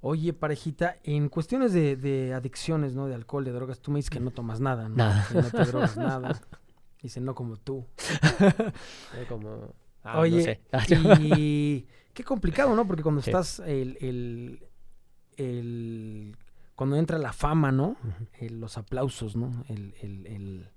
[0.03, 3.05] Oye, parejita, en cuestiones de, de, adicciones, ¿no?
[3.05, 4.95] De alcohol, de drogas, tú me dices que no tomas nada, ¿no?
[4.95, 5.27] Nada.
[5.31, 6.41] Que no te drogas nada.
[7.01, 7.85] Dice, no como tú.
[9.29, 9.73] como...
[10.03, 10.59] Ah, Oye,
[11.19, 12.87] y qué complicado, ¿no?
[12.87, 14.67] Porque cuando estás el, el,
[15.37, 16.35] el,
[16.75, 17.97] cuando entra la fama, ¿no?
[18.39, 19.63] los aplausos, ¿no?
[19.67, 20.69] El, el, el,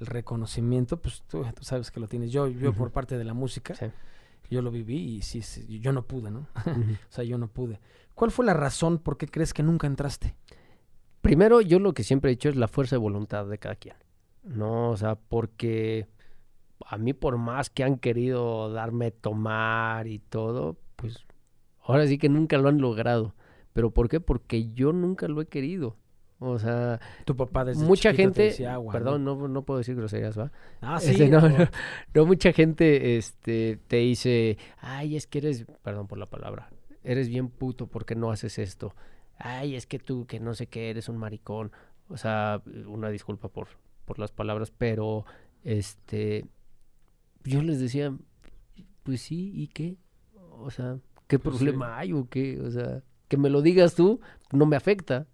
[0.00, 2.30] reconocimiento, pues tú, sabes que lo tienes.
[2.30, 3.74] Yo, yo por parte de la música,
[4.50, 5.42] yo lo viví y sí,
[5.80, 6.48] yo no pude, ¿no?
[6.64, 7.80] o sea, yo no pude.
[8.14, 10.34] ¿Cuál fue la razón por qué crees que nunca entraste?
[11.20, 13.96] Primero, yo lo que siempre he dicho es la fuerza de voluntad de cada quien.
[14.42, 16.08] No, o sea, porque
[16.86, 21.26] a mí por más que han querido darme tomar y todo, pues
[21.82, 23.34] ahora sí que nunca lo han logrado.
[23.72, 24.20] ¿Pero por qué?
[24.20, 25.96] Porque yo nunca lo he querido.
[26.40, 28.54] O sea, tu papá desde mucha gente,
[28.92, 29.48] perdón, ¿no?
[29.48, 29.62] ¿no?
[29.62, 30.52] puedo decir groserías, ¿va?
[30.80, 31.28] Ah, este, sí.
[31.28, 31.40] no,
[32.14, 36.70] no, mucha gente este, te dice, ay, es que eres, perdón por la palabra,
[37.02, 38.94] eres bien puto porque no haces esto.
[39.36, 41.72] Ay, es que tú, que no sé qué, eres un maricón.
[42.08, 43.68] O sea, una disculpa por,
[44.04, 45.24] por las palabras, pero
[45.64, 46.46] este,
[47.44, 48.16] yo les decía,
[49.02, 49.96] pues sí, ¿y qué?
[50.52, 52.60] O sea, ¿qué pues problema hay o qué?
[52.60, 54.20] O sea, que me lo digas tú
[54.52, 55.26] no me afecta.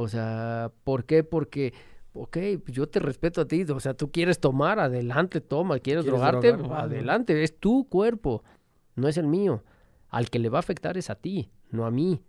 [0.00, 1.24] O sea, ¿por qué?
[1.24, 1.72] Porque,
[2.12, 3.62] ok, pues yo te respeto a ti.
[3.62, 5.78] O sea, tú quieres tomar, adelante, toma.
[5.78, 6.50] ¿Quieres, drogarte?
[6.50, 8.42] adelante, es tu cuerpo,
[8.96, 9.62] no es el mío
[10.10, 12.22] al que le va a afectar es a ti, no a mí.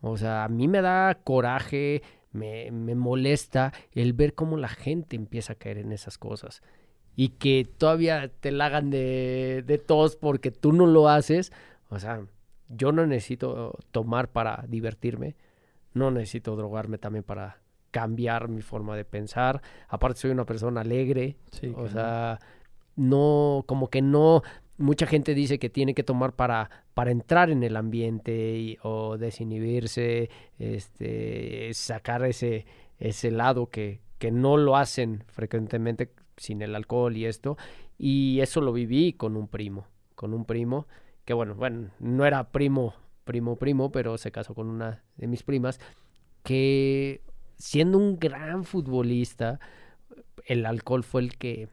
[0.00, 5.16] O sea, a mí me da coraje, me, me molesta el ver cómo la gente
[5.16, 6.62] empieza a caer en esas cosas.
[7.16, 11.52] Y que todavía te la hagan de, de tos porque tú no lo haces.
[11.88, 12.24] O sea,
[12.68, 15.34] yo no necesito tomar para divertirme.
[15.94, 17.58] No necesito drogarme también para
[17.90, 19.62] cambiar mi forma de pensar.
[19.88, 21.36] Aparte soy una persona alegre.
[21.74, 22.38] o sea,
[22.96, 24.42] no, como que no,
[24.76, 30.30] mucha gente dice que tiene que tomar para, para entrar en el ambiente o desinhibirse,
[30.58, 32.66] este, sacar ese,
[32.98, 37.56] ese lado que, que no lo hacen frecuentemente sin el alcohol y esto.
[37.98, 40.86] Y eso lo viví con un primo, con un primo
[41.28, 42.94] que bueno, bueno, no era primo,
[43.28, 45.78] primo, primo, pero se casó con una de mis primas,
[46.42, 47.20] que
[47.56, 49.60] siendo un gran futbolista,
[50.46, 51.68] el alcohol fue el que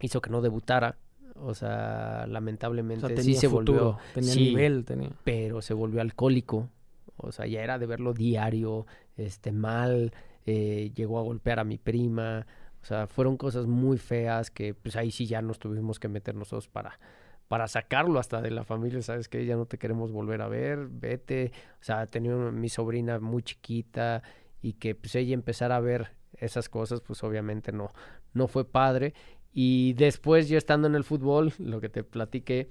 [0.00, 0.98] hizo que no debutara
[1.42, 3.98] o sea, lamentablemente sí se volvió.
[4.14, 5.10] Tenía nivel, tenía.
[5.24, 6.68] Pero se volvió alcohólico.
[7.16, 8.86] O sea, ya era de verlo diario,
[9.16, 10.12] este, mal.
[10.44, 12.46] Eh, llegó a golpear a mi prima.
[12.82, 16.34] O sea, fueron cosas muy feas que, pues ahí sí ya nos tuvimos que meter
[16.34, 16.98] nosotros para,
[17.48, 20.88] para sacarlo hasta de la familia, ¿sabes que Ya no te queremos volver a ver,
[20.90, 21.52] vete.
[21.80, 24.22] O sea, tenía mi sobrina muy chiquita
[24.62, 27.92] y que pues ella empezara a ver esas cosas, pues obviamente no,
[28.32, 29.14] no fue padre.
[29.52, 32.68] Y después yo estando en el fútbol, lo que te platiqué,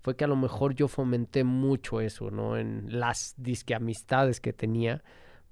[0.00, 2.56] fue que a lo mejor yo fomenté mucho eso, ¿no?
[2.56, 5.02] En las disque amistades que tenía.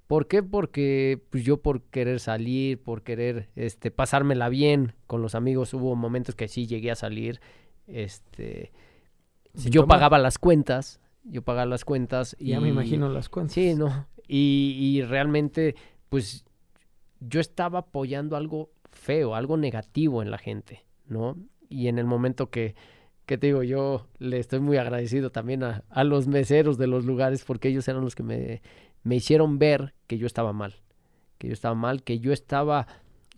[0.07, 0.43] ¿Por qué?
[0.43, 5.95] Porque pues, yo por querer salir, por querer este, pasármela bien con los amigos, hubo
[5.95, 7.41] momentos que sí llegué a salir.
[7.87, 8.73] Este,
[9.55, 12.37] yo pagaba las cuentas, yo pagaba las cuentas.
[12.39, 13.55] Y, ya me imagino las cuentas.
[13.55, 14.07] Sí, ¿no?
[14.27, 15.75] Y, y realmente,
[16.09, 16.45] pues
[17.21, 21.37] yo estaba apoyando algo feo, algo negativo en la gente, ¿no?
[21.69, 22.75] Y en el momento que,
[23.27, 27.05] que te digo, yo le estoy muy agradecido también a, a los meseros de los
[27.05, 28.63] lugares porque ellos eran los que me,
[29.03, 30.75] me hicieron ver que yo estaba mal,
[31.39, 32.87] que yo estaba mal, que yo estaba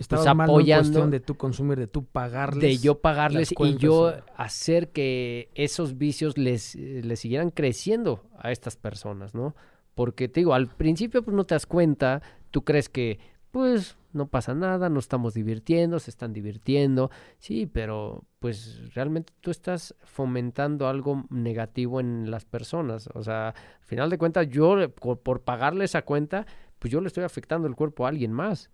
[0.08, 2.62] pues, estaba apoyando de tu consumir, de tu pagarles.
[2.62, 8.76] De yo pagarles y yo hacer que esos vicios les, les siguieran creciendo a estas
[8.76, 9.54] personas, ¿no?
[9.94, 13.18] Porque te digo, al principio pues no te das cuenta, tú crees que
[13.50, 19.50] pues no pasa nada, no estamos divirtiendo, se están divirtiendo, sí, pero pues realmente tú
[19.50, 25.42] estás fomentando algo negativo en las personas, o sea, al final de cuentas yo por
[25.42, 26.46] pagarle esa cuenta,
[26.78, 28.70] pues yo le estoy afectando el cuerpo a alguien más.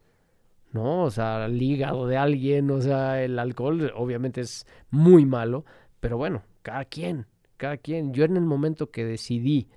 [0.73, 1.05] ¿No?
[1.05, 5.65] O sea, el hígado de alguien, o sea, el alcohol obviamente es muy malo,
[6.01, 7.27] pero bueno, cada quien,
[7.57, 8.13] cada quien.
[8.13, 9.69] Yo en el momento que decidí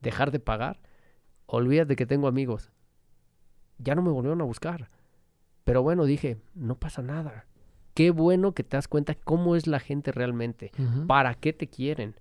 [0.00, 0.80] dejar de pagar,
[1.46, 2.70] olvídate que tengo amigos.
[3.78, 4.90] Ya no me volvieron a buscar.
[5.64, 7.46] Pero bueno, dije, no pasa nada.
[7.92, 10.70] Qué bueno que te das cuenta cómo es la gente realmente,
[11.06, 12.14] para qué te quieren.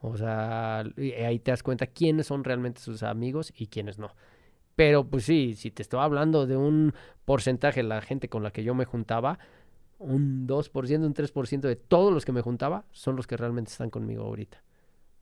[0.00, 4.10] O sea, ahí te das cuenta quiénes son realmente sus amigos y quiénes no.
[4.76, 8.62] Pero pues sí, si te estoy hablando de un porcentaje, la gente con la que
[8.62, 9.38] yo me juntaba,
[9.98, 13.90] un 2%, un 3% de todos los que me juntaba son los que realmente están
[13.90, 14.62] conmigo ahorita.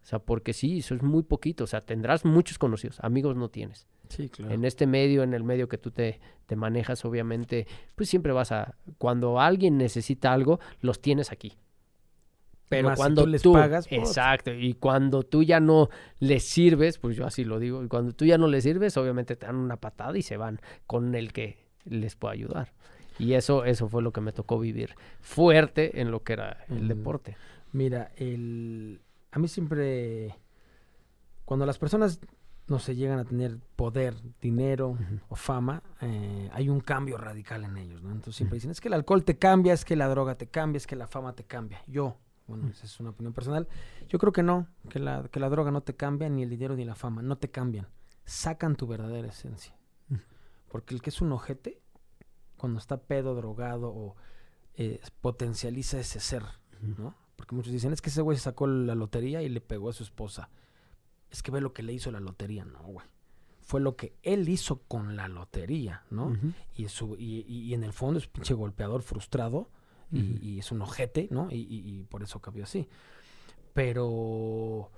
[0.02, 1.64] O sea, porque sí, eso es muy poquito.
[1.64, 3.86] O sea, tendrás muchos conocidos, amigos no tienes.
[4.08, 4.52] Sí, claro.
[4.52, 8.52] En este medio, en el medio que tú te, te manejas, obviamente, pues siempre vas
[8.52, 8.74] a...
[8.98, 11.54] Cuando alguien necesita algo, los tienes aquí.
[12.68, 17.16] Pero cuando tú les pagas, pues, exacto, y cuando tú ya no les sirves, pues
[17.16, 19.76] yo así lo digo, y cuando tú ya no les sirves, obviamente te dan una
[19.76, 22.72] patada y se van con el que les puede ayudar.
[23.18, 26.88] Y eso, eso fue lo que me tocó vivir fuerte en lo que era el
[26.88, 27.36] deporte.
[27.72, 29.00] Mira, el,
[29.30, 30.34] a mí siempre,
[31.44, 32.20] cuando las personas
[32.66, 34.96] no se llegan a tener poder, dinero
[35.28, 38.10] o fama, eh, hay un cambio radical en ellos, ¿no?
[38.10, 40.78] Entonces siempre dicen, es que el alcohol te cambia, es que la droga te cambia,
[40.78, 41.82] es que la fama te cambia.
[41.86, 43.68] Yo, bueno, esa es una opinión personal.
[44.08, 46.76] Yo creo que no, que la, que la droga no te cambia, ni el dinero
[46.76, 47.88] ni la fama, no te cambian.
[48.24, 49.76] Sacan tu verdadera esencia.
[50.68, 51.80] Porque el que es un ojete,
[52.56, 54.16] cuando está pedo, drogado o
[54.74, 56.42] eh, potencializa ese ser,
[56.80, 57.14] ¿no?
[57.36, 59.92] Porque muchos dicen, es que ese güey se sacó la lotería y le pegó a
[59.92, 60.50] su esposa.
[61.30, 63.06] Es que ve lo que le hizo la lotería, no, güey.
[63.60, 66.36] Fue lo que él hizo con la lotería, ¿no?
[66.74, 69.70] y, su, y, y, en el fondo es pinche golpeador frustrado
[70.12, 71.48] y, es un ojete, ¿no?
[71.50, 72.88] Y, por eso cambió así.
[73.72, 74.90] Pero,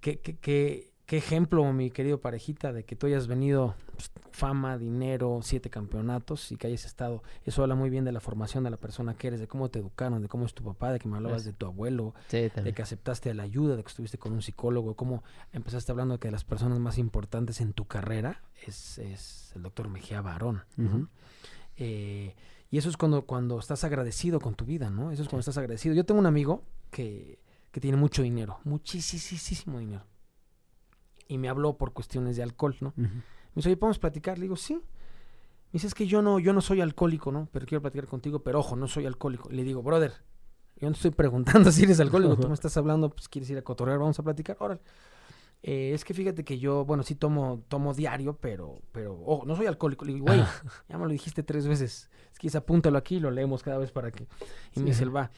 [0.00, 4.78] ¿qué, qué, qué, qué ejemplo, mi querido parejita, de que tú hayas venido pues, fama,
[4.78, 7.24] dinero, siete campeonatos y que hayas estado.
[7.44, 9.80] Eso habla muy bien de la formación de la persona que eres, de cómo te
[9.80, 12.80] educaron, de cómo es tu papá, de que me hablabas de tu abuelo, de que
[12.80, 16.44] aceptaste la ayuda, de que estuviste con un psicólogo, cómo empezaste hablando de que las
[16.44, 20.62] personas más importantes en tu carrera es, es el doctor Mejía Barón.
[21.76, 22.36] eh,
[22.70, 25.10] y eso es cuando, cuando estás agradecido con tu vida, ¿no?
[25.10, 25.94] Eso es cuando estás agradecido.
[25.94, 27.40] Yo tengo un amigo que,
[27.72, 30.04] que tiene mucho dinero, muchísimo dinero.
[31.26, 32.92] Y me habló por cuestiones de alcohol, ¿no?
[32.96, 33.10] Me
[33.56, 34.38] dice, oye, ¿podemos platicar?
[34.38, 34.74] Le digo, sí.
[34.74, 34.82] Me
[35.72, 37.48] dice, es que yo no, yo no soy alcohólico, ¿no?
[37.52, 39.48] Pero quiero platicar contigo, pero ojo, no soy alcohólico.
[39.50, 40.12] le digo, brother,
[40.76, 43.62] yo no estoy preguntando si eres alcohólico, tú me estás hablando, pues quieres ir a
[43.62, 44.80] cotorrear, vamos a platicar, órale.
[45.62, 49.56] Eh, es que fíjate que yo, bueno, sí tomo, tomo diario, pero, pero, ojo, no
[49.56, 50.04] soy alcohólico.
[50.04, 50.40] Le digo, güey,
[50.88, 52.10] ya me lo dijiste tres veces.
[52.32, 54.26] Es que apúntalo aquí lo leemos cada vez para que.
[54.74, 55.30] Y me dice, va.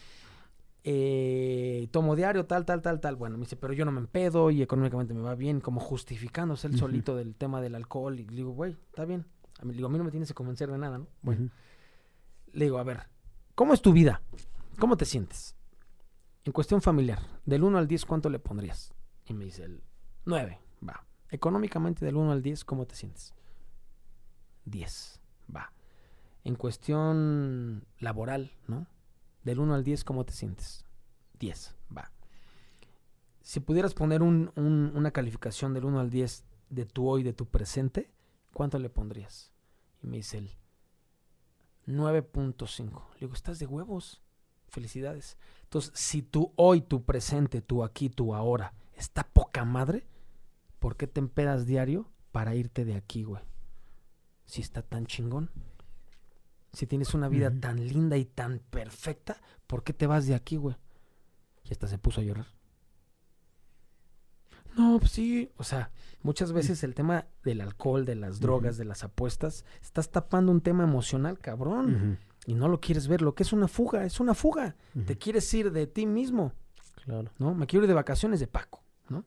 [0.85, 3.17] Eh, tomo diario, tal, tal, tal, tal.
[3.17, 6.67] Bueno, me dice, pero yo no me empedo y económicamente me va bien, como justificándose
[6.69, 8.19] el solito del tema del alcohol.
[8.19, 9.27] Y le digo, güey, está bien.
[9.61, 11.07] A mí, digo, a mí no me tienes que convencer de nada, ¿no?
[11.23, 11.51] Bueno,
[12.53, 13.09] le digo, a ver,
[13.55, 14.23] ¿cómo es tu vida?
[14.79, 15.57] ¿Cómo te sientes?
[16.45, 18.93] En cuestión familiar, del 1 al 10, ¿cuánto le pondrías?
[19.27, 19.83] Y me dice, el
[20.25, 21.05] 9, va.
[21.31, 23.35] Económicamente del 1 al 10, ¿cómo te sientes?
[24.65, 25.21] 10,
[25.55, 25.73] va.
[26.45, 28.87] En cuestión laboral, ¿no?
[29.45, 30.85] Del 1 al 10, ¿cómo te sientes?
[31.39, 32.13] 10, va.
[33.41, 37.47] Si pudieras poner un, una calificación del 1 al 10 de tu hoy, de tu
[37.47, 38.13] presente,
[38.53, 39.53] ¿cuánto le pondrías?
[40.03, 40.51] Y me dice él,
[41.87, 43.15] 9.5.
[43.15, 44.23] Le digo, estás de huevos.
[44.69, 45.37] Felicidades.
[45.65, 50.07] Entonces, si tú hoy, tu presente, tu aquí, tu ahora, está poca madre,
[50.79, 53.43] ¿por qué te empedas diario para irte de aquí, güey?
[54.45, 55.51] Si está tan chingón.
[56.73, 60.57] Si tienes una vida tan linda y tan perfecta, ¿por qué te vas de aquí,
[60.57, 60.77] güey?
[61.65, 62.47] Y hasta se puso a llorar.
[64.77, 65.91] No, pues sí, o sea,
[66.23, 70.63] muchas veces el tema del alcohol, de las drogas, de las apuestas, estás tapando un
[70.63, 72.19] tema emocional, cabrón.
[72.47, 74.77] Y no lo quieres ver, lo que es una fuga, es una fuga.
[75.07, 76.53] Te quieres ir de ti mismo.
[77.05, 77.31] Claro.
[77.39, 77.55] ¿No?
[77.55, 78.82] Me quiero ir de vacaciones de Paco,
[79.13, 79.25] ¿no?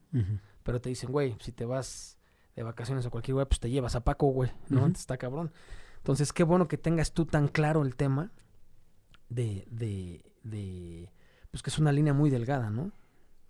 [0.64, 2.18] Pero te dicen, güey, si te vas
[2.56, 4.86] de vacaciones a cualquier güey, pues te llevas a Paco, güey, ¿no?
[4.88, 5.52] Está cabrón.
[5.98, 8.32] Entonces, qué bueno que tengas tú tan claro el tema
[9.30, 11.12] de, de, de,
[11.52, 12.92] pues que es una línea muy delgada, ¿no?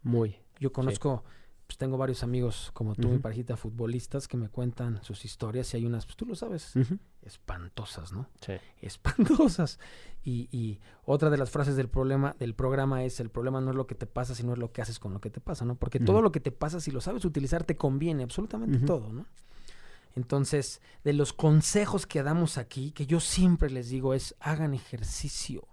[0.03, 0.37] Muy.
[0.59, 1.23] Yo conozco
[1.67, 5.77] pues tengo varios amigos como tú, mi parejita, futbolistas, que me cuentan sus historias y
[5.77, 6.73] hay unas, pues tú lo sabes,
[7.23, 8.29] espantosas, ¿no?
[8.41, 8.53] Sí.
[8.81, 9.79] Espantosas.
[10.23, 13.75] Y, y, otra de las frases del problema, del programa es, el problema no es
[13.75, 15.75] lo que te pasa, sino es lo que haces con lo que te pasa, ¿no?
[15.75, 19.25] Porque todo lo que te pasa, si lo sabes utilizar, te conviene, absolutamente todo, ¿no?
[20.15, 25.67] Entonces, de los consejos que damos aquí, que yo siempre les digo es, hagan ejercicio.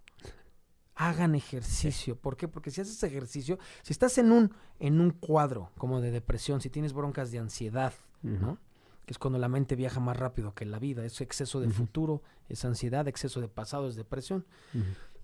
[0.94, 2.16] Hagan ejercicio.
[2.16, 2.48] ¿Por qué?
[2.48, 6.70] Porque si haces ejercicio, si estás en un, en un cuadro como de depresión, si
[6.70, 8.58] tienes broncas de ansiedad, ¿no?
[9.06, 12.22] que es cuando la mente viaja más rápido que la vida, es exceso de futuro,
[12.48, 14.44] es ansiedad, exceso de pasado, es depresión.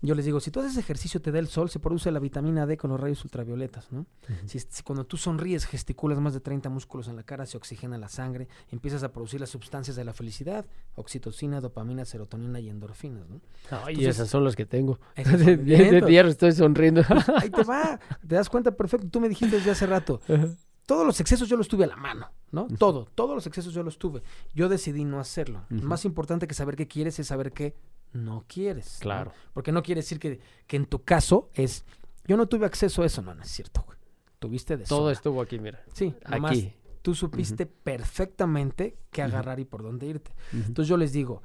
[0.01, 2.65] Yo les digo, si tú haces ejercicio, te da el sol, se produce la vitamina
[2.65, 4.05] D con los rayos ultravioletas, ¿no?
[4.45, 8.07] si, cuando tú sonríes, gesticulas más de 30 músculos en la cara, se oxigena la
[8.07, 13.41] sangre, empiezas a producir las sustancias de la felicidad, oxitocina, dopamina, serotonina y endorfinas, ¿no?
[13.71, 14.99] Ay, esas son las que tengo.
[15.15, 17.01] de, de, estoy sonriendo.
[17.35, 19.07] Ahí te va, te das cuenta perfecto.
[19.09, 20.21] Tú me dijiste desde hace rato,
[20.85, 22.67] todos los excesos yo los tuve a la mano, ¿no?
[22.67, 24.23] Todo, todos los excesos yo los tuve.
[24.53, 25.65] Yo decidí no hacerlo.
[25.69, 27.75] Más importante que saber qué quieres es saber qué
[28.13, 28.97] no quieres.
[28.99, 29.31] Claro.
[29.53, 31.85] Porque no quiere decir que, que, en tu caso es,
[32.25, 33.97] yo no tuve acceso a eso, no, no es cierto, güey.
[34.39, 35.83] Tuviste de Todo estuvo aquí, mira.
[35.93, 36.73] Sí, aquí.
[37.01, 40.31] Tú supiste perfectamente qué agarrar y por dónde irte.
[40.51, 41.41] Entonces yo les digo,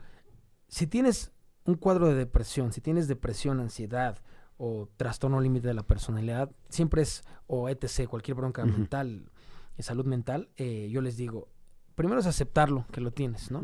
[0.68, 1.32] si tienes
[1.64, 4.20] un cuadro de depresión, si tienes depresión, ansiedad,
[4.56, 9.30] o trastorno límite de la personalidad, siempre es, o etc., cualquier bronca mental,
[9.78, 11.48] salud mental, eh, yo les digo,
[11.94, 13.62] primero es aceptarlo, que lo tienes, ¿no?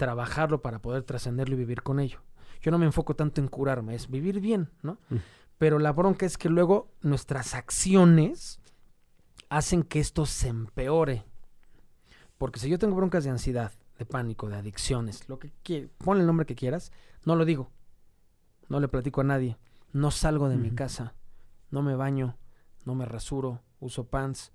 [0.00, 2.20] Trabajarlo para poder trascenderlo y vivir con ello.
[2.62, 4.96] Yo no me enfoco tanto en curarme, es vivir bien, ¿no?
[5.58, 8.60] Pero la bronca es que luego nuestras acciones
[9.50, 11.26] hacen que esto se empeore.
[12.38, 16.22] Porque si yo tengo broncas de ansiedad, de pánico, de adicciones, lo que quieras, ponle
[16.22, 16.92] el nombre que quieras,
[17.26, 17.70] no lo digo.
[18.70, 19.58] No le platico a nadie.
[19.92, 21.12] No salgo de mi casa.
[21.70, 22.38] No me baño.
[22.86, 23.60] No me rasuro.
[23.80, 24.52] Uso pants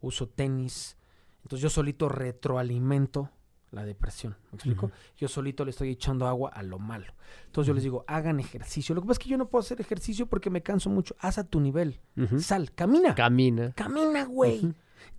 [0.00, 0.96] uso tenis.
[1.42, 3.30] Entonces yo solito retroalimento
[3.70, 4.36] la depresión.
[4.50, 4.90] ¿Me explico?
[5.16, 7.12] Yo solito le estoy echando agua a lo malo.
[7.46, 8.94] Entonces yo les digo, hagan ejercicio.
[8.94, 11.14] Lo que pasa es que yo no puedo hacer ejercicio porque me canso mucho.
[11.20, 12.00] Haz a tu nivel.
[12.38, 13.14] Sal, camina.
[13.14, 13.72] Camina.
[13.72, 14.74] Camina, güey.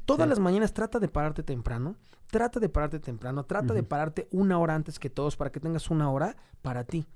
[0.05, 1.95] Todas las mañanas trata de pararte temprano.
[2.27, 3.45] Trata de pararte temprano.
[3.45, 7.07] Trata de pararte una hora antes que todos para que tengas una hora para ti.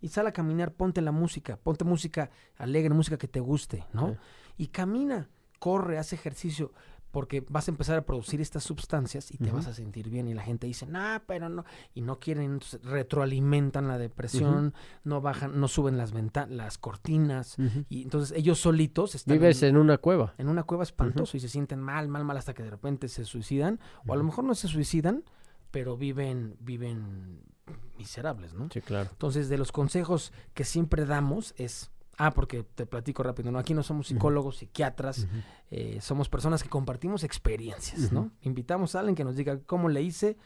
[0.00, 1.56] Y sal a caminar, ponte la música.
[1.56, 4.16] Ponte música alegre, música que te guste, ¿no?
[4.56, 5.28] Y camina,
[5.60, 6.72] corre, haz ejercicio
[7.12, 10.34] porque vas a empezar a producir estas sustancias y te vas a sentir bien y
[10.34, 15.60] la gente dice, nah, pero no, y no quieren, entonces retroalimentan la depresión, no bajan,
[15.60, 17.56] no suben las ventanas, las cortinas,
[17.88, 19.34] y entonces ellos solitos están...
[19.34, 20.34] Vives en, una cueva.
[20.38, 23.24] En una cueva espantoso y se sienten mal, mal, mal hasta que de repente se
[23.24, 25.22] suicidan, o a lo mejor no se suicidan,
[25.70, 27.42] pero viven, viven
[27.98, 28.68] miserables, ¿no?
[28.72, 29.10] Sí, claro.
[29.12, 31.90] Entonces, de los consejos que siempre damos es
[32.24, 33.58] Ah, porque te platico rápido, ¿no?
[33.58, 35.26] Aquí no somos psicólogos, psiquiatras,
[35.72, 38.30] eh, somos personas que compartimos experiencias, ¿no?
[38.42, 40.36] Invitamos a alguien que nos diga cómo le hice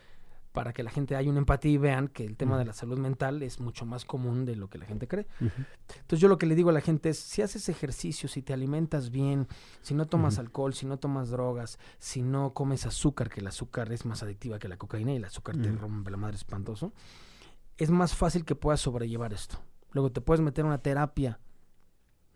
[0.52, 2.98] para que la gente haya una empatía y vean que el tema de la salud
[2.98, 5.26] mental es mucho más común de lo que la gente cree.
[5.38, 8.54] Entonces yo lo que le digo a la gente es, si haces ejercicio, si te
[8.54, 9.46] alimentas bien,
[9.82, 13.92] si no tomas alcohol, si no tomas drogas, si no comes azúcar, que el azúcar
[13.92, 16.94] es más adictiva que la cocaína y el azúcar te rompe la madre espantoso,
[17.76, 19.58] es más fácil que puedas sobrellevar esto.
[19.92, 21.38] Luego te puedes meter una terapia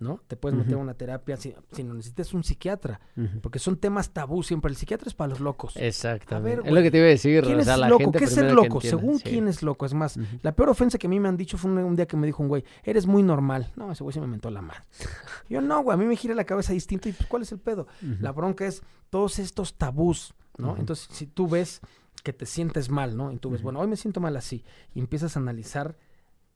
[0.00, 0.22] ¿no?
[0.26, 3.00] Te puedes meter a una terapia si, no necesitas un psiquiatra,
[3.42, 4.70] porque son temas tabú siempre.
[4.70, 5.76] El psiquiatra es para los locos.
[5.76, 6.66] Exactamente.
[6.66, 7.44] es lo que te iba a decir.
[7.44, 8.10] ¿Quién es loco?
[8.10, 8.80] ¿Qué es ser loco?
[8.80, 9.86] Según quién es loco.
[9.86, 12.16] Es más, la peor ofensa que a mí me han dicho fue un, día que
[12.16, 13.70] me dijo un güey, eres muy normal.
[13.76, 14.82] No, ese güey se me mentó la madre.
[15.48, 17.08] Yo no, güey, a mí me gira la cabeza distinto.
[17.08, 17.86] ¿Y pues, cuál es el pedo?
[18.20, 20.76] La bronca es todos estos tabús, ¿no?
[20.78, 21.80] Entonces, si tú ves
[22.22, 23.32] que te sientes mal, ¿no?
[23.32, 24.64] Y tú ves, bueno, hoy me siento mal así.
[24.94, 25.96] Y empiezas a analizar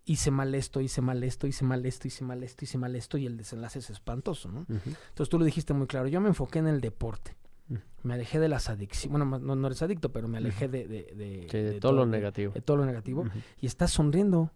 [0.05, 3.19] hice mal esto, hice mal esto, hice mal esto, hice mal esto, hice mal esto
[3.19, 4.67] y el desenlace es espantoso, ¿no?
[4.69, 7.37] Entonces tú lo dijiste muy claro, yo me enfoqué en el deporte.
[8.03, 11.79] Me alejé de las adicciones, bueno, no, no eres adicto, pero me alejé de, de,
[11.81, 12.53] todo, lo negativo.
[12.53, 13.25] De todo lo negativo.
[13.61, 14.51] Y estás sonriendo.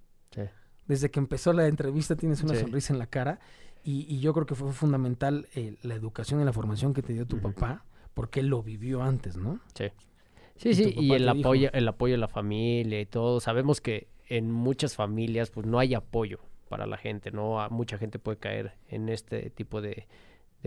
[0.86, 3.40] Desde que empezó la entrevista tienes una sonrisa en la cara
[3.82, 7.26] y, yo creo que fue fundamental eh, la educación y la formación que te dio
[7.26, 9.60] tu papá porque él lo vivió antes, ¿no?
[9.74, 9.86] Sí.
[10.56, 13.38] Sí, sí, y el apoyo, el apoyo de la familia y todo.
[13.38, 17.66] Sabemos que en muchas familias pues no hay apoyo para la gente, ¿no?
[17.70, 20.06] Mucha gente puede caer en este tipo de,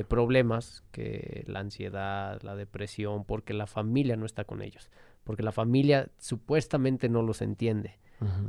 [0.07, 4.89] problemas, que la ansiedad, la depresión, porque la familia no está con ellos,
[5.23, 7.99] porque la familia supuestamente no los entiende,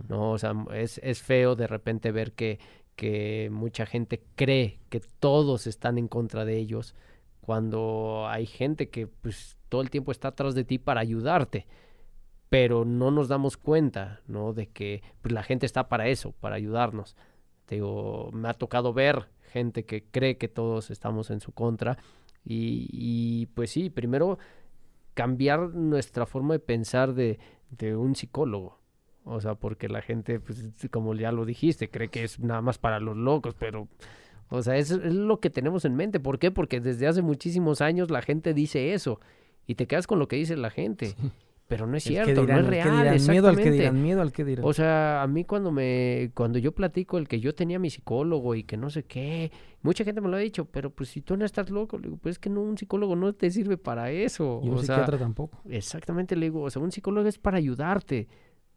[0.08, 0.30] ¿no?
[0.32, 2.58] O sea, es, es, feo de repente ver que,
[2.96, 6.94] que mucha gente cree que todos están en contra de ellos,
[7.42, 11.66] cuando hay gente que pues todo el tiempo está atrás de ti para ayudarte
[12.52, 14.52] pero no nos damos cuenta, ¿no?
[14.52, 17.16] De que pues, la gente está para eso, para ayudarnos.
[17.64, 21.96] Te digo, me ha tocado ver gente que cree que todos estamos en su contra
[22.44, 24.38] y, pues sí, primero
[25.14, 27.38] cambiar nuestra forma de pensar de,
[27.70, 28.78] de, un psicólogo.
[29.24, 32.76] O sea, porque la gente, pues, como ya lo dijiste, cree que es nada más
[32.76, 33.88] para los locos, pero,
[34.50, 36.20] o sea, es lo que tenemos en mente.
[36.20, 36.50] ¿Por qué?
[36.50, 39.20] Porque desde hace muchísimos años la gente dice eso
[39.66, 41.14] y te quedas con lo que dice la gente.
[41.66, 43.20] Pero no es cierto, no es real.
[43.28, 44.64] miedo al que dirán, miedo al que dirán.
[44.64, 48.54] O sea, a mí cuando me, cuando yo platico el que yo tenía mi psicólogo
[48.54, 49.50] y que no sé qué,
[49.80, 52.18] mucha gente me lo ha dicho, pero pues si tú no estás loco, le digo,
[52.18, 54.60] pues es que no, un psicólogo no te sirve para eso.
[54.62, 55.62] Y un psiquiatra tampoco.
[55.68, 58.28] Exactamente, le digo, o sea, un psicólogo es para ayudarte,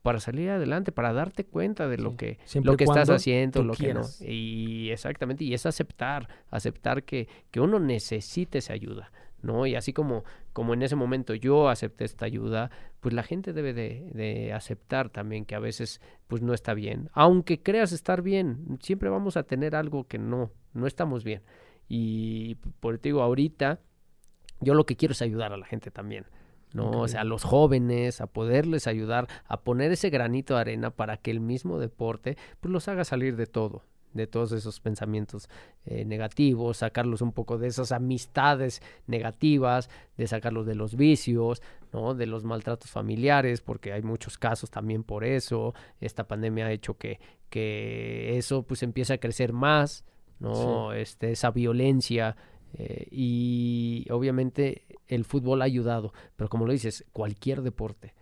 [0.01, 3.93] para salir adelante, para darte cuenta de lo que, lo que estás haciendo, lo que
[3.93, 4.03] no.
[4.21, 9.11] Y exactamente, y es aceptar, aceptar que, que uno necesite esa ayuda.
[9.45, 9.65] ¿No?
[9.65, 10.23] Y así como,
[10.53, 15.45] como en ese momento yo acepté esta ayuda, pues la gente debe de, aceptar también
[15.45, 17.09] que a veces pues no está bien.
[17.13, 21.43] Aunque creas estar bien, siempre vamos a tener algo que no, no estamos bien.
[21.87, 23.79] Y por te digo, ahorita
[24.59, 26.25] yo lo que quiero es ayudar a la gente también.
[26.73, 26.91] ¿no?
[26.91, 31.15] O sea, a los jóvenes, a poderles ayudar, a poner ese granito de arena para
[31.15, 33.83] que el mismo deporte pues los haga salir de todo,
[34.15, 35.49] de todos esos pensamientos
[35.85, 41.61] eh, negativos, sacarlos un poco de esas amistades negativas, de sacarlos de los vicios,
[41.93, 42.15] ¿no?
[42.15, 45.75] de los maltratos familiares, porque hay muchos casos también por eso.
[45.99, 50.05] Esta pandemia ha hecho que, que eso pues empiece a crecer más,
[50.39, 50.93] ¿no?
[50.93, 52.37] Este, esa violencia.
[52.73, 58.13] Eh, y obviamente el fútbol ha ayudado, pero como lo dices, cualquier deporte.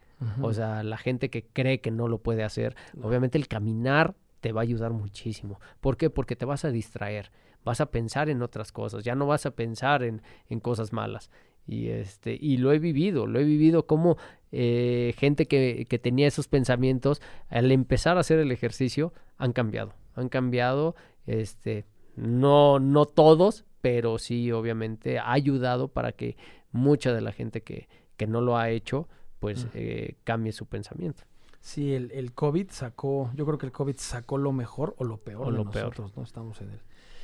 [0.42, 4.52] O sea, la gente que cree que no lo puede hacer, obviamente el caminar te
[4.52, 5.62] va a ayudar muchísimo.
[5.80, 6.10] ¿Por qué?
[6.10, 7.32] Porque te vas a distraer,
[7.64, 11.32] vas a pensar en otras cosas, ya no vas a pensar en, en cosas malas.
[11.66, 14.18] Y, este, y lo he vivido, lo he vivido como
[14.52, 19.94] eh, gente que, que, tenía esos pensamientos, al empezar a hacer el ejercicio, han cambiado,
[20.14, 21.86] han cambiado, este,
[22.18, 26.36] no, no todos, pero sí obviamente ha ayudado para que
[26.74, 27.88] mucha de la gente que,
[28.18, 29.08] que no lo ha hecho,
[29.40, 31.24] pues eh, cambie su pensamiento.
[31.64, 35.16] Sí, el, el, COVID sacó, yo creo que el COVID sacó lo mejor o lo
[35.18, 36.18] peor o de lo nosotros, peor.
[36.18, 36.24] ¿no?
[36.24, 36.80] Estamos en él.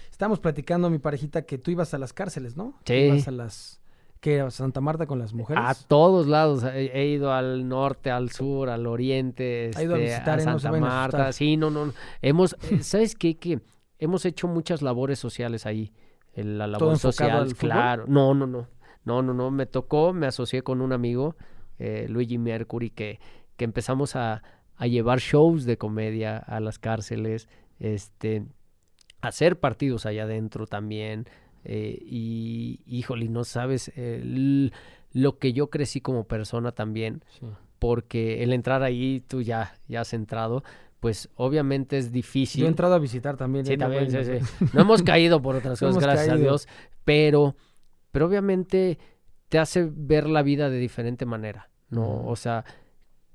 [0.09, 2.73] Estamos platicando, mi parejita, que tú ibas a las cárceles, ¿no?
[2.85, 2.93] Sí.
[2.93, 3.81] Ibas a las...
[4.21, 4.39] ¿Qué?
[4.39, 5.61] ¿A Santa Marta con las mujeres?
[5.65, 6.63] A todos lados.
[6.63, 11.33] He, ido al norte, al sur, al oriente, ido a, este, visitar, a Santa Marta.
[11.33, 11.91] Sí, no, no.
[12.21, 13.37] Hemos, eh, ¿sabes qué?
[13.37, 13.59] Que
[13.97, 15.91] hemos hecho muchas labores sociales ahí.
[16.33, 18.05] La labor social, claro.
[18.07, 18.67] No, no, no.
[19.03, 19.51] No, no, no.
[19.51, 21.35] Me tocó, me asocié con un amigo,
[21.77, 23.19] eh, Luigi Mercury, que
[23.59, 24.41] que empezamos a,
[24.79, 27.49] llevar shows de comedia a las cárceles,
[27.81, 28.45] este,
[29.19, 31.25] hacer partidos allá adentro también.
[31.65, 33.91] Eh, y híjole, no sabes
[35.11, 37.25] lo que yo crecí como persona también,
[37.77, 40.63] porque el entrar ahí, tú ya, ya has entrado,
[41.01, 42.61] pues obviamente es difícil.
[42.61, 43.65] Yo he entrado a visitar también.
[43.65, 43.77] Sí, ¿eh?
[43.77, 44.65] también, sí, sí.
[44.71, 46.69] No hemos caído por otras cosas, gracias a Dios,
[47.03, 47.57] pero,
[48.11, 48.97] pero obviamente
[49.49, 52.25] te hace ver la vida de diferente manera, ¿no?
[52.25, 52.63] O sea,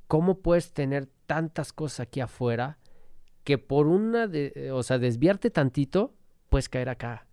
[0.07, 2.79] ¿cómo puedes tener tantas cosas aquí afuera
[3.45, 6.15] que por una, de, o sea, desviarte tantito,
[6.49, 7.27] puedes caer acá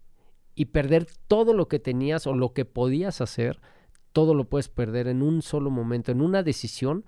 [0.55, 3.59] y perder todo lo que tenías o lo que podías hacer,
[4.11, 7.05] todo lo puedes perder en un solo momento, en una decisión,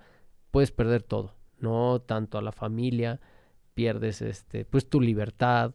[0.50, 3.20] puedes perder todo, no tanto a la familia,
[3.74, 5.74] pierdes este, pues tu libertad,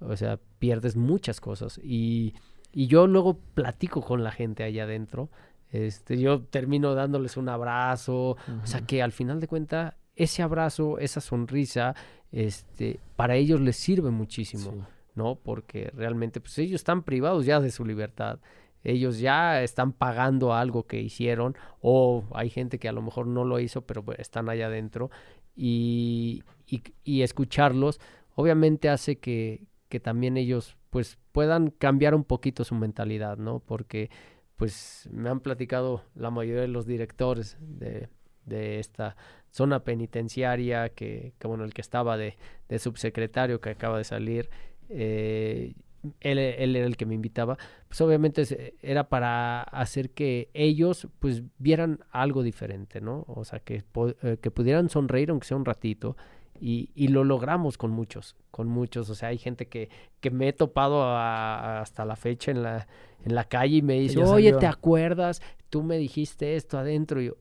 [0.00, 1.78] o sea, pierdes muchas cosas.
[1.82, 2.34] Y,
[2.72, 5.30] y yo luego platico con la gente allá adentro
[5.72, 10.98] este, yo termino dándoles un abrazo, o sea que al final de cuentas ese abrazo,
[10.98, 11.94] esa sonrisa,
[12.30, 15.36] este, para ellos les sirve muchísimo, ¿no?
[15.36, 18.38] Porque realmente pues ellos están privados ya de su libertad.
[18.84, 23.44] Ellos ya están pagando algo que hicieron o hay gente que a lo mejor no
[23.44, 25.10] lo hizo, pero pues, están allá adentro
[25.54, 28.00] y, y, y escucharlos
[28.34, 33.60] obviamente hace que, que también ellos pues puedan cambiar un poquito su mentalidad, ¿no?
[33.60, 34.10] Porque
[34.62, 38.08] pues me han platicado la mayoría de los directores de,
[38.46, 39.16] de esta
[39.50, 42.36] zona penitenciaria, que, que, bueno, el que estaba de,
[42.68, 44.50] de subsecretario que acaba de salir,
[44.88, 45.74] eh,
[46.20, 47.58] él, él, era el que me invitaba,
[47.88, 53.24] pues obviamente era para hacer que ellos pues vieran algo diferente, ¿no?
[53.26, 53.82] O sea, que,
[54.22, 56.16] eh, que pudieran sonreír aunque sea un ratito
[56.60, 59.88] y, y, lo logramos con muchos, con muchos, o sea, hay gente que,
[60.20, 62.86] que me he topado hasta la fecha en la,
[63.24, 65.42] en la calle y me dice, oye, ¿te acuerdas?
[65.70, 67.20] Tú me dijiste esto adentro.
[67.20, 67.36] Y yo,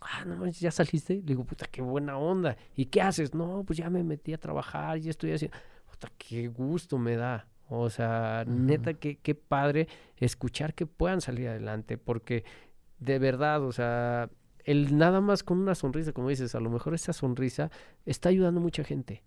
[0.00, 1.14] ah, no, ya saliste.
[1.14, 2.56] Le digo, puta, qué buena onda.
[2.76, 3.34] ¿Y qué haces?
[3.34, 5.56] No, pues ya me metí a trabajar, y estoy haciendo.
[5.90, 7.46] Puta, qué gusto me da.
[7.68, 12.44] O sea, neta, qué, qué padre escuchar que puedan salir adelante, porque
[12.98, 14.28] de verdad, o sea,
[14.64, 17.70] el nada más con una sonrisa, como dices, a lo mejor esa sonrisa
[18.06, 19.22] está ayudando a mucha gente.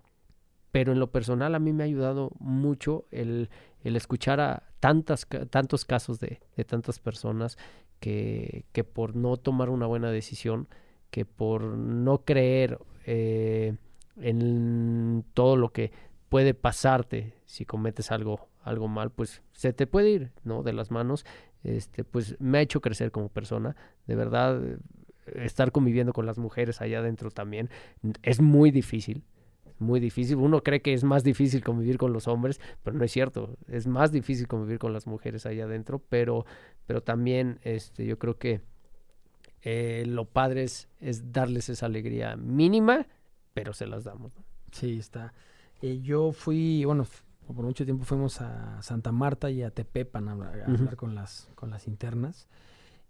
[0.72, 3.50] Pero en lo personal a mí me ha ayudado mucho el,
[3.84, 7.58] el escuchar a tantas, tantos casos de, de tantas personas
[8.00, 10.68] que, que, por no tomar una buena decisión,
[11.10, 13.76] que por no creer eh,
[14.18, 15.92] en todo lo que
[16.30, 20.64] puede pasarte si cometes algo, algo mal, pues se te puede ir, ¿no?
[20.64, 21.26] De las manos.
[21.64, 23.76] Este, pues me ha hecho crecer como persona.
[24.06, 24.62] De verdad,
[25.36, 27.70] estar conviviendo con las mujeres allá adentro también
[28.24, 29.24] es muy difícil
[29.80, 30.38] muy difícil.
[30.38, 33.58] Uno cree que es más difícil convivir con los hombres, pero no es cierto.
[33.68, 36.46] Es más difícil convivir con las mujeres allá adentro, pero,
[36.86, 38.62] pero también este, yo creo que
[39.62, 40.88] eh, lo padre es,
[41.32, 43.08] darles esa alegría mínima,
[43.54, 44.34] pero se las damos.
[44.72, 45.34] Sí, está.
[45.82, 47.06] Eh, yo fui, bueno,
[47.46, 51.70] por mucho tiempo fuimos a Santa Marta y a Tepepan a, hablar con, las, con
[51.70, 52.48] las internas.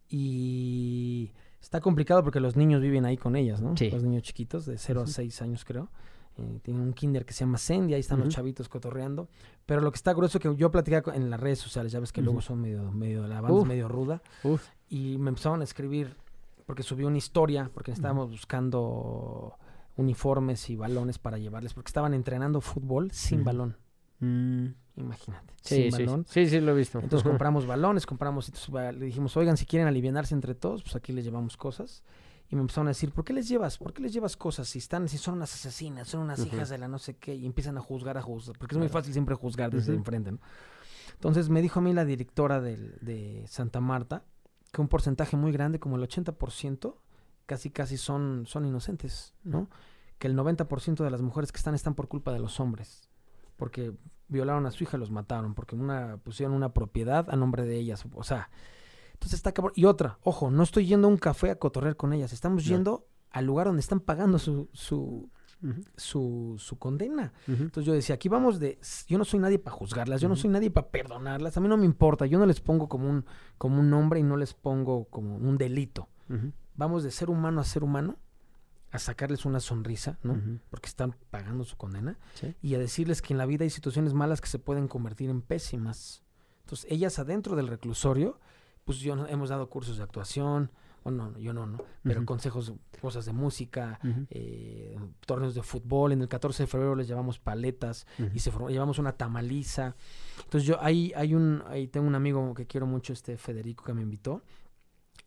[0.10, 3.74] Y está complicado porque los niños viven ahí con ellas, ¿no?
[3.80, 5.90] Los niños chiquitos, de 0 a 6 años creo.
[6.38, 9.28] Eh, tienen un kinder que se llama Sandy, ahí están los chavitos cotorreando.
[9.66, 12.22] Pero lo que está grueso que yo platicaba en las redes sociales, ya ves que
[12.22, 14.22] luego son medio, medio, la banda medio ruda.
[14.90, 16.16] Y me empezaron a escribir,
[16.66, 19.58] porque subí una historia, porque estábamos buscando
[19.96, 23.76] uniformes y balones para llevarles, porque estaban entrenando fútbol sin balón.
[24.20, 24.68] Mm.
[24.96, 25.54] Imagínate.
[25.62, 26.26] Sí, sin balón.
[26.28, 27.00] Sí, sí, lo he visto.
[27.00, 31.24] Entonces compramos balones, compramos, le dijimos, oigan, si quieren alivianarse entre todos, pues aquí les
[31.24, 32.04] llevamos cosas.
[32.50, 33.78] Y me empezaron a decir, ¿por qué les llevas?
[33.78, 34.68] ¿Por qué les llevas cosas?
[34.70, 37.46] Si están, si son unas asesinas, son unas hijas de la no sé qué, y
[37.46, 40.40] empiezan a juzgar, a juzgar, porque es muy fácil siempre juzgar desde enfrente, ¿no?
[41.14, 44.24] Entonces me dijo a mí la directora de, de Santa Marta
[44.72, 46.96] que un porcentaje muy grande, como el 80%,
[47.46, 49.70] casi casi son, son inocentes, ¿no?
[50.20, 53.10] Que el 90% de las mujeres que están están por culpa de los hombres.
[53.58, 53.94] Porque
[54.28, 58.06] violaron a su hija los mataron, porque una, pusieron una propiedad a nombre de ellas.
[58.14, 58.50] O sea,
[59.14, 59.74] entonces está cabrón.
[59.76, 63.08] Y otra, ojo, no estoy yendo a un café a cotorrear con ellas, estamos yendo
[63.32, 65.30] al lugar donde están pagando su, su,
[65.96, 67.34] su, su, condena.
[67.48, 70.50] Entonces yo decía, aquí vamos de, yo no soy nadie para juzgarlas, yo no soy
[70.50, 73.26] nadie para perdonarlas, a mí no me importa, yo no les pongo como un,
[73.58, 76.08] como un nombre y no les pongo como un delito
[76.78, 78.18] vamos de ser humano a ser humano,
[78.98, 80.42] a sacarles una sonrisa, ¿no?
[80.70, 82.18] Porque están pagando su condena.
[82.62, 85.42] Y a decirles que en la vida hay situaciones malas que se pueden convertir en
[85.42, 86.24] pésimas.
[86.62, 88.40] Entonces, ellas adentro del reclusorio,
[88.84, 90.72] pues yo hemos dado cursos de actuación,
[91.04, 91.78] bueno, no, yo no, ¿no?
[92.04, 96.12] Pero consejos, cosas de música, eh, torneos de fútbol.
[96.12, 99.96] En el 14 de febrero les llevamos paletas y se llevamos una tamaliza.
[100.44, 103.94] Entonces yo ahí hay un, ahí tengo un amigo que quiero mucho, este Federico, que
[103.94, 104.42] me invitó.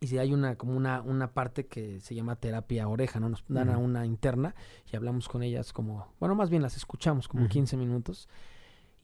[0.03, 3.29] Y si hay una, como una, una parte que se llama terapia oreja, ¿no?
[3.29, 4.55] Nos dan a una interna
[4.91, 8.27] y hablamos con ellas como, bueno, más bien las escuchamos como 15 minutos.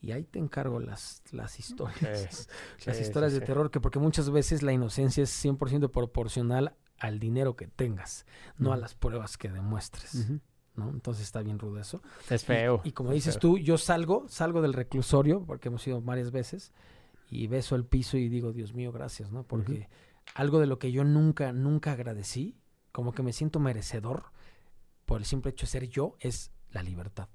[0.00, 2.48] Y ahí te encargo las, las historias.
[2.84, 7.54] las historias de terror, que porque muchas veces la inocencia es 100% proporcional al dinero
[7.54, 8.26] que tengas,
[8.56, 10.28] no a las pruebas que demuestres.
[10.74, 10.90] ¿no?
[10.90, 12.02] Entonces está bien rudo eso.
[12.28, 12.80] Es feo.
[12.82, 16.72] Y, como dices tú, yo salgo, salgo del reclusorio, porque hemos ido varias veces,
[17.30, 19.44] y beso el piso y digo, Dios mío, gracias, ¿no?
[19.44, 19.88] Porque
[20.34, 22.56] algo de lo que yo nunca, nunca agradecí,
[22.92, 24.32] como que me siento merecedor
[25.06, 27.28] por el simple hecho de ser yo, es la libertad.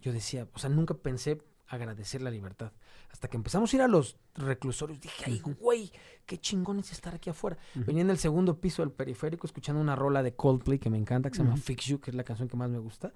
[0.00, 2.72] Yo decía, o sea, nunca pensé agradecer la libertad.
[3.10, 5.90] Hasta que empezamos a ir a los reclusorios, dije, ay, güey,
[6.26, 7.56] qué chingón es estar aquí afuera.
[7.74, 11.30] Venía en el segundo piso del periférico escuchando una rola de Coldplay que me encanta,
[11.30, 13.12] que se llama Fix You, que es la canción que más me gusta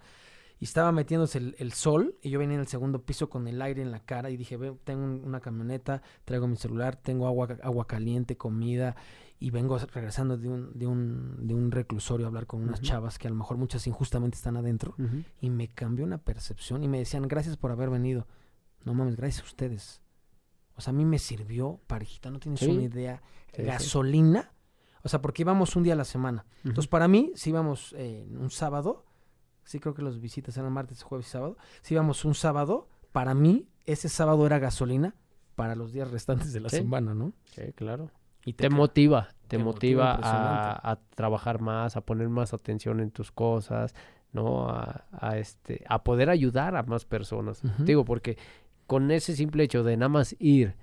[0.59, 3.83] y estaba metiéndose el, sol y yo venía en el segundo piso con el aire
[3.83, 7.87] en la cara y dije, Ve, tengo una camioneta, traigo mi celular, tengo agua, agua
[7.87, 8.97] caliente, comida
[9.39, 13.19] y vengo regresando de un, de un, de un reclusorio a hablar con unas chavas
[13.19, 14.95] que a lo mejor muchas injustamente están adentro
[15.41, 18.27] y me cambió una percepción y me decían, gracias por haber venido.
[18.85, 20.01] No mames, gracias a ustedes.
[20.77, 23.23] O sea, a mí me sirvió, parejita, no tienes una idea,
[23.57, 24.53] gasolina.
[25.03, 26.47] O sea, porque íbamos un día a la semana.
[26.65, 29.05] Entonces, para mí, si íbamos eh, un sábado,
[29.67, 31.59] sí creo que los visitas eran martes, jueves y sábado.
[31.83, 35.15] Si íbamos un sábado, para mí ese sábado era gasolina
[35.55, 37.33] para los días restantes de la semana, ¿no?
[37.55, 38.11] Sí, claro.
[38.45, 43.93] Y te, motiva, te, motiva, a, trabajar más, a poner más atención en tus cosas,
[44.33, 44.69] ¿no?
[44.69, 47.61] A, este, a poder ayudar a más personas.
[47.79, 48.39] Digo, porque
[48.87, 50.77] con ese simple hecho de nada más ir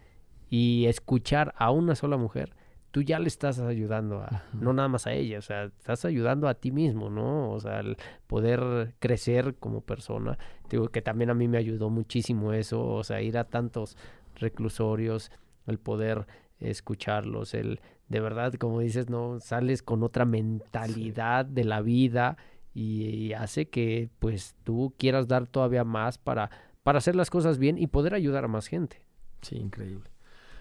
[0.49, 2.53] y escuchar a una sola mujer,
[2.93, 6.47] tú ya le estás ayudando a, no nada más a ella, o sea, estás ayudando
[6.47, 7.49] a ti mismo, ¿no?
[7.49, 10.37] O sea, el poder crecer como persona.
[10.69, 13.97] Digo que también a mí me ayudó muchísimo eso, o sea, ir a tantos
[14.35, 15.31] reclusorios,
[15.65, 16.27] el poder
[16.59, 22.37] escucharlos, el de verdad, como dices, no sales con otra mentalidad de la vida
[22.75, 26.51] y, hace que pues tú quieras dar todavía más para
[26.83, 29.01] para hacer las cosas bien y poder ayudar a más gente.
[29.41, 30.11] Sí, increíble.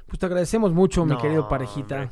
[0.06, 2.10] Pues te agradecemos mucho, mi querido parejita.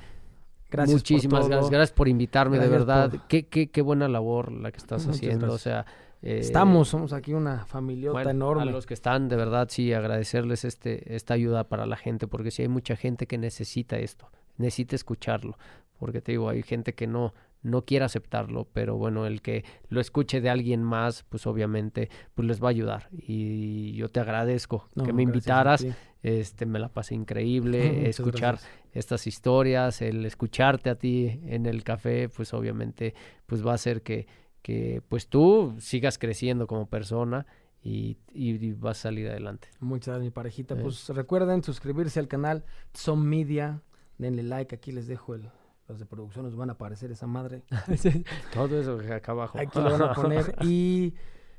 [0.70, 1.70] Gracias Muchísimas gracias.
[1.70, 3.12] Gracias por invitarme, de verdad.
[3.28, 5.52] Qué, qué, qué buena labor la que estás haciendo.
[5.52, 5.84] O sea,
[6.22, 8.62] eh, estamos, somos aquí una familiota enorme.
[8.62, 12.50] A los que están, de verdad, sí, agradecerles este, esta ayuda para la gente, porque
[12.50, 15.56] sí hay mucha gente que necesita esto, necesita escucharlo.
[15.98, 20.00] Porque te digo, hay gente que no, no quiere aceptarlo, pero bueno, el que lo
[20.00, 23.08] escuche de alguien más, pues obviamente, pues les va a ayudar.
[23.12, 25.86] Y yo te agradezco que me invitaras,
[26.22, 28.58] este, me la pasé increíble, escuchar
[28.92, 33.14] estas historias, el escucharte a ti en el café, pues obviamente,
[33.46, 34.26] pues va a hacer que,
[34.62, 37.46] que pues tú sigas creciendo como persona.
[37.82, 39.68] Y, y, vas a salir adelante.
[39.80, 40.74] Muchas gracias, mi parejita.
[40.74, 40.82] Eh.
[40.82, 43.80] Pues recuerden suscribirse al canal Son Media,
[44.18, 45.48] denle like, aquí les dejo el,
[45.90, 47.64] los de producción nos van a aparecer esa madre.
[48.54, 49.58] Todo eso acá abajo.
[49.58, 50.54] Aquí lo van a poner.
[50.62, 51.14] Y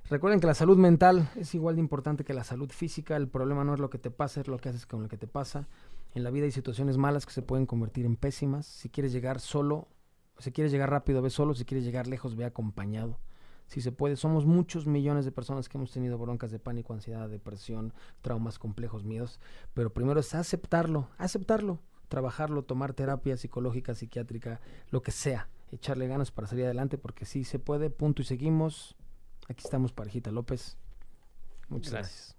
[0.10, 3.18] recuerden que la salud mental es igual de importante que la salud física.
[3.18, 5.18] El problema no es lo que te pasa, es lo que haces con lo que
[5.18, 5.68] te pasa.
[6.14, 8.66] En la vida hay situaciones malas que se pueden convertir en pésimas.
[8.66, 9.88] Si quieres llegar solo,
[10.40, 11.54] si quieres llegar rápido, ve solo.
[11.54, 13.20] Si quieres llegar lejos, ve acompañado.
[13.68, 17.30] Si se puede, somos muchos millones de personas que hemos tenido broncas de pánico, ansiedad,
[17.30, 19.40] depresión, traumas complejos, miedos.
[19.74, 21.80] Pero primero es aceptarlo, aceptarlo
[22.12, 24.60] trabajarlo, tomar terapia psicológica, psiquiátrica,
[24.92, 28.98] lo que sea, echarle ganas para salir adelante, porque sí se puede, punto y seguimos.
[29.48, 30.78] Aquí estamos, Parejita López.
[31.70, 32.36] Muchas gracias.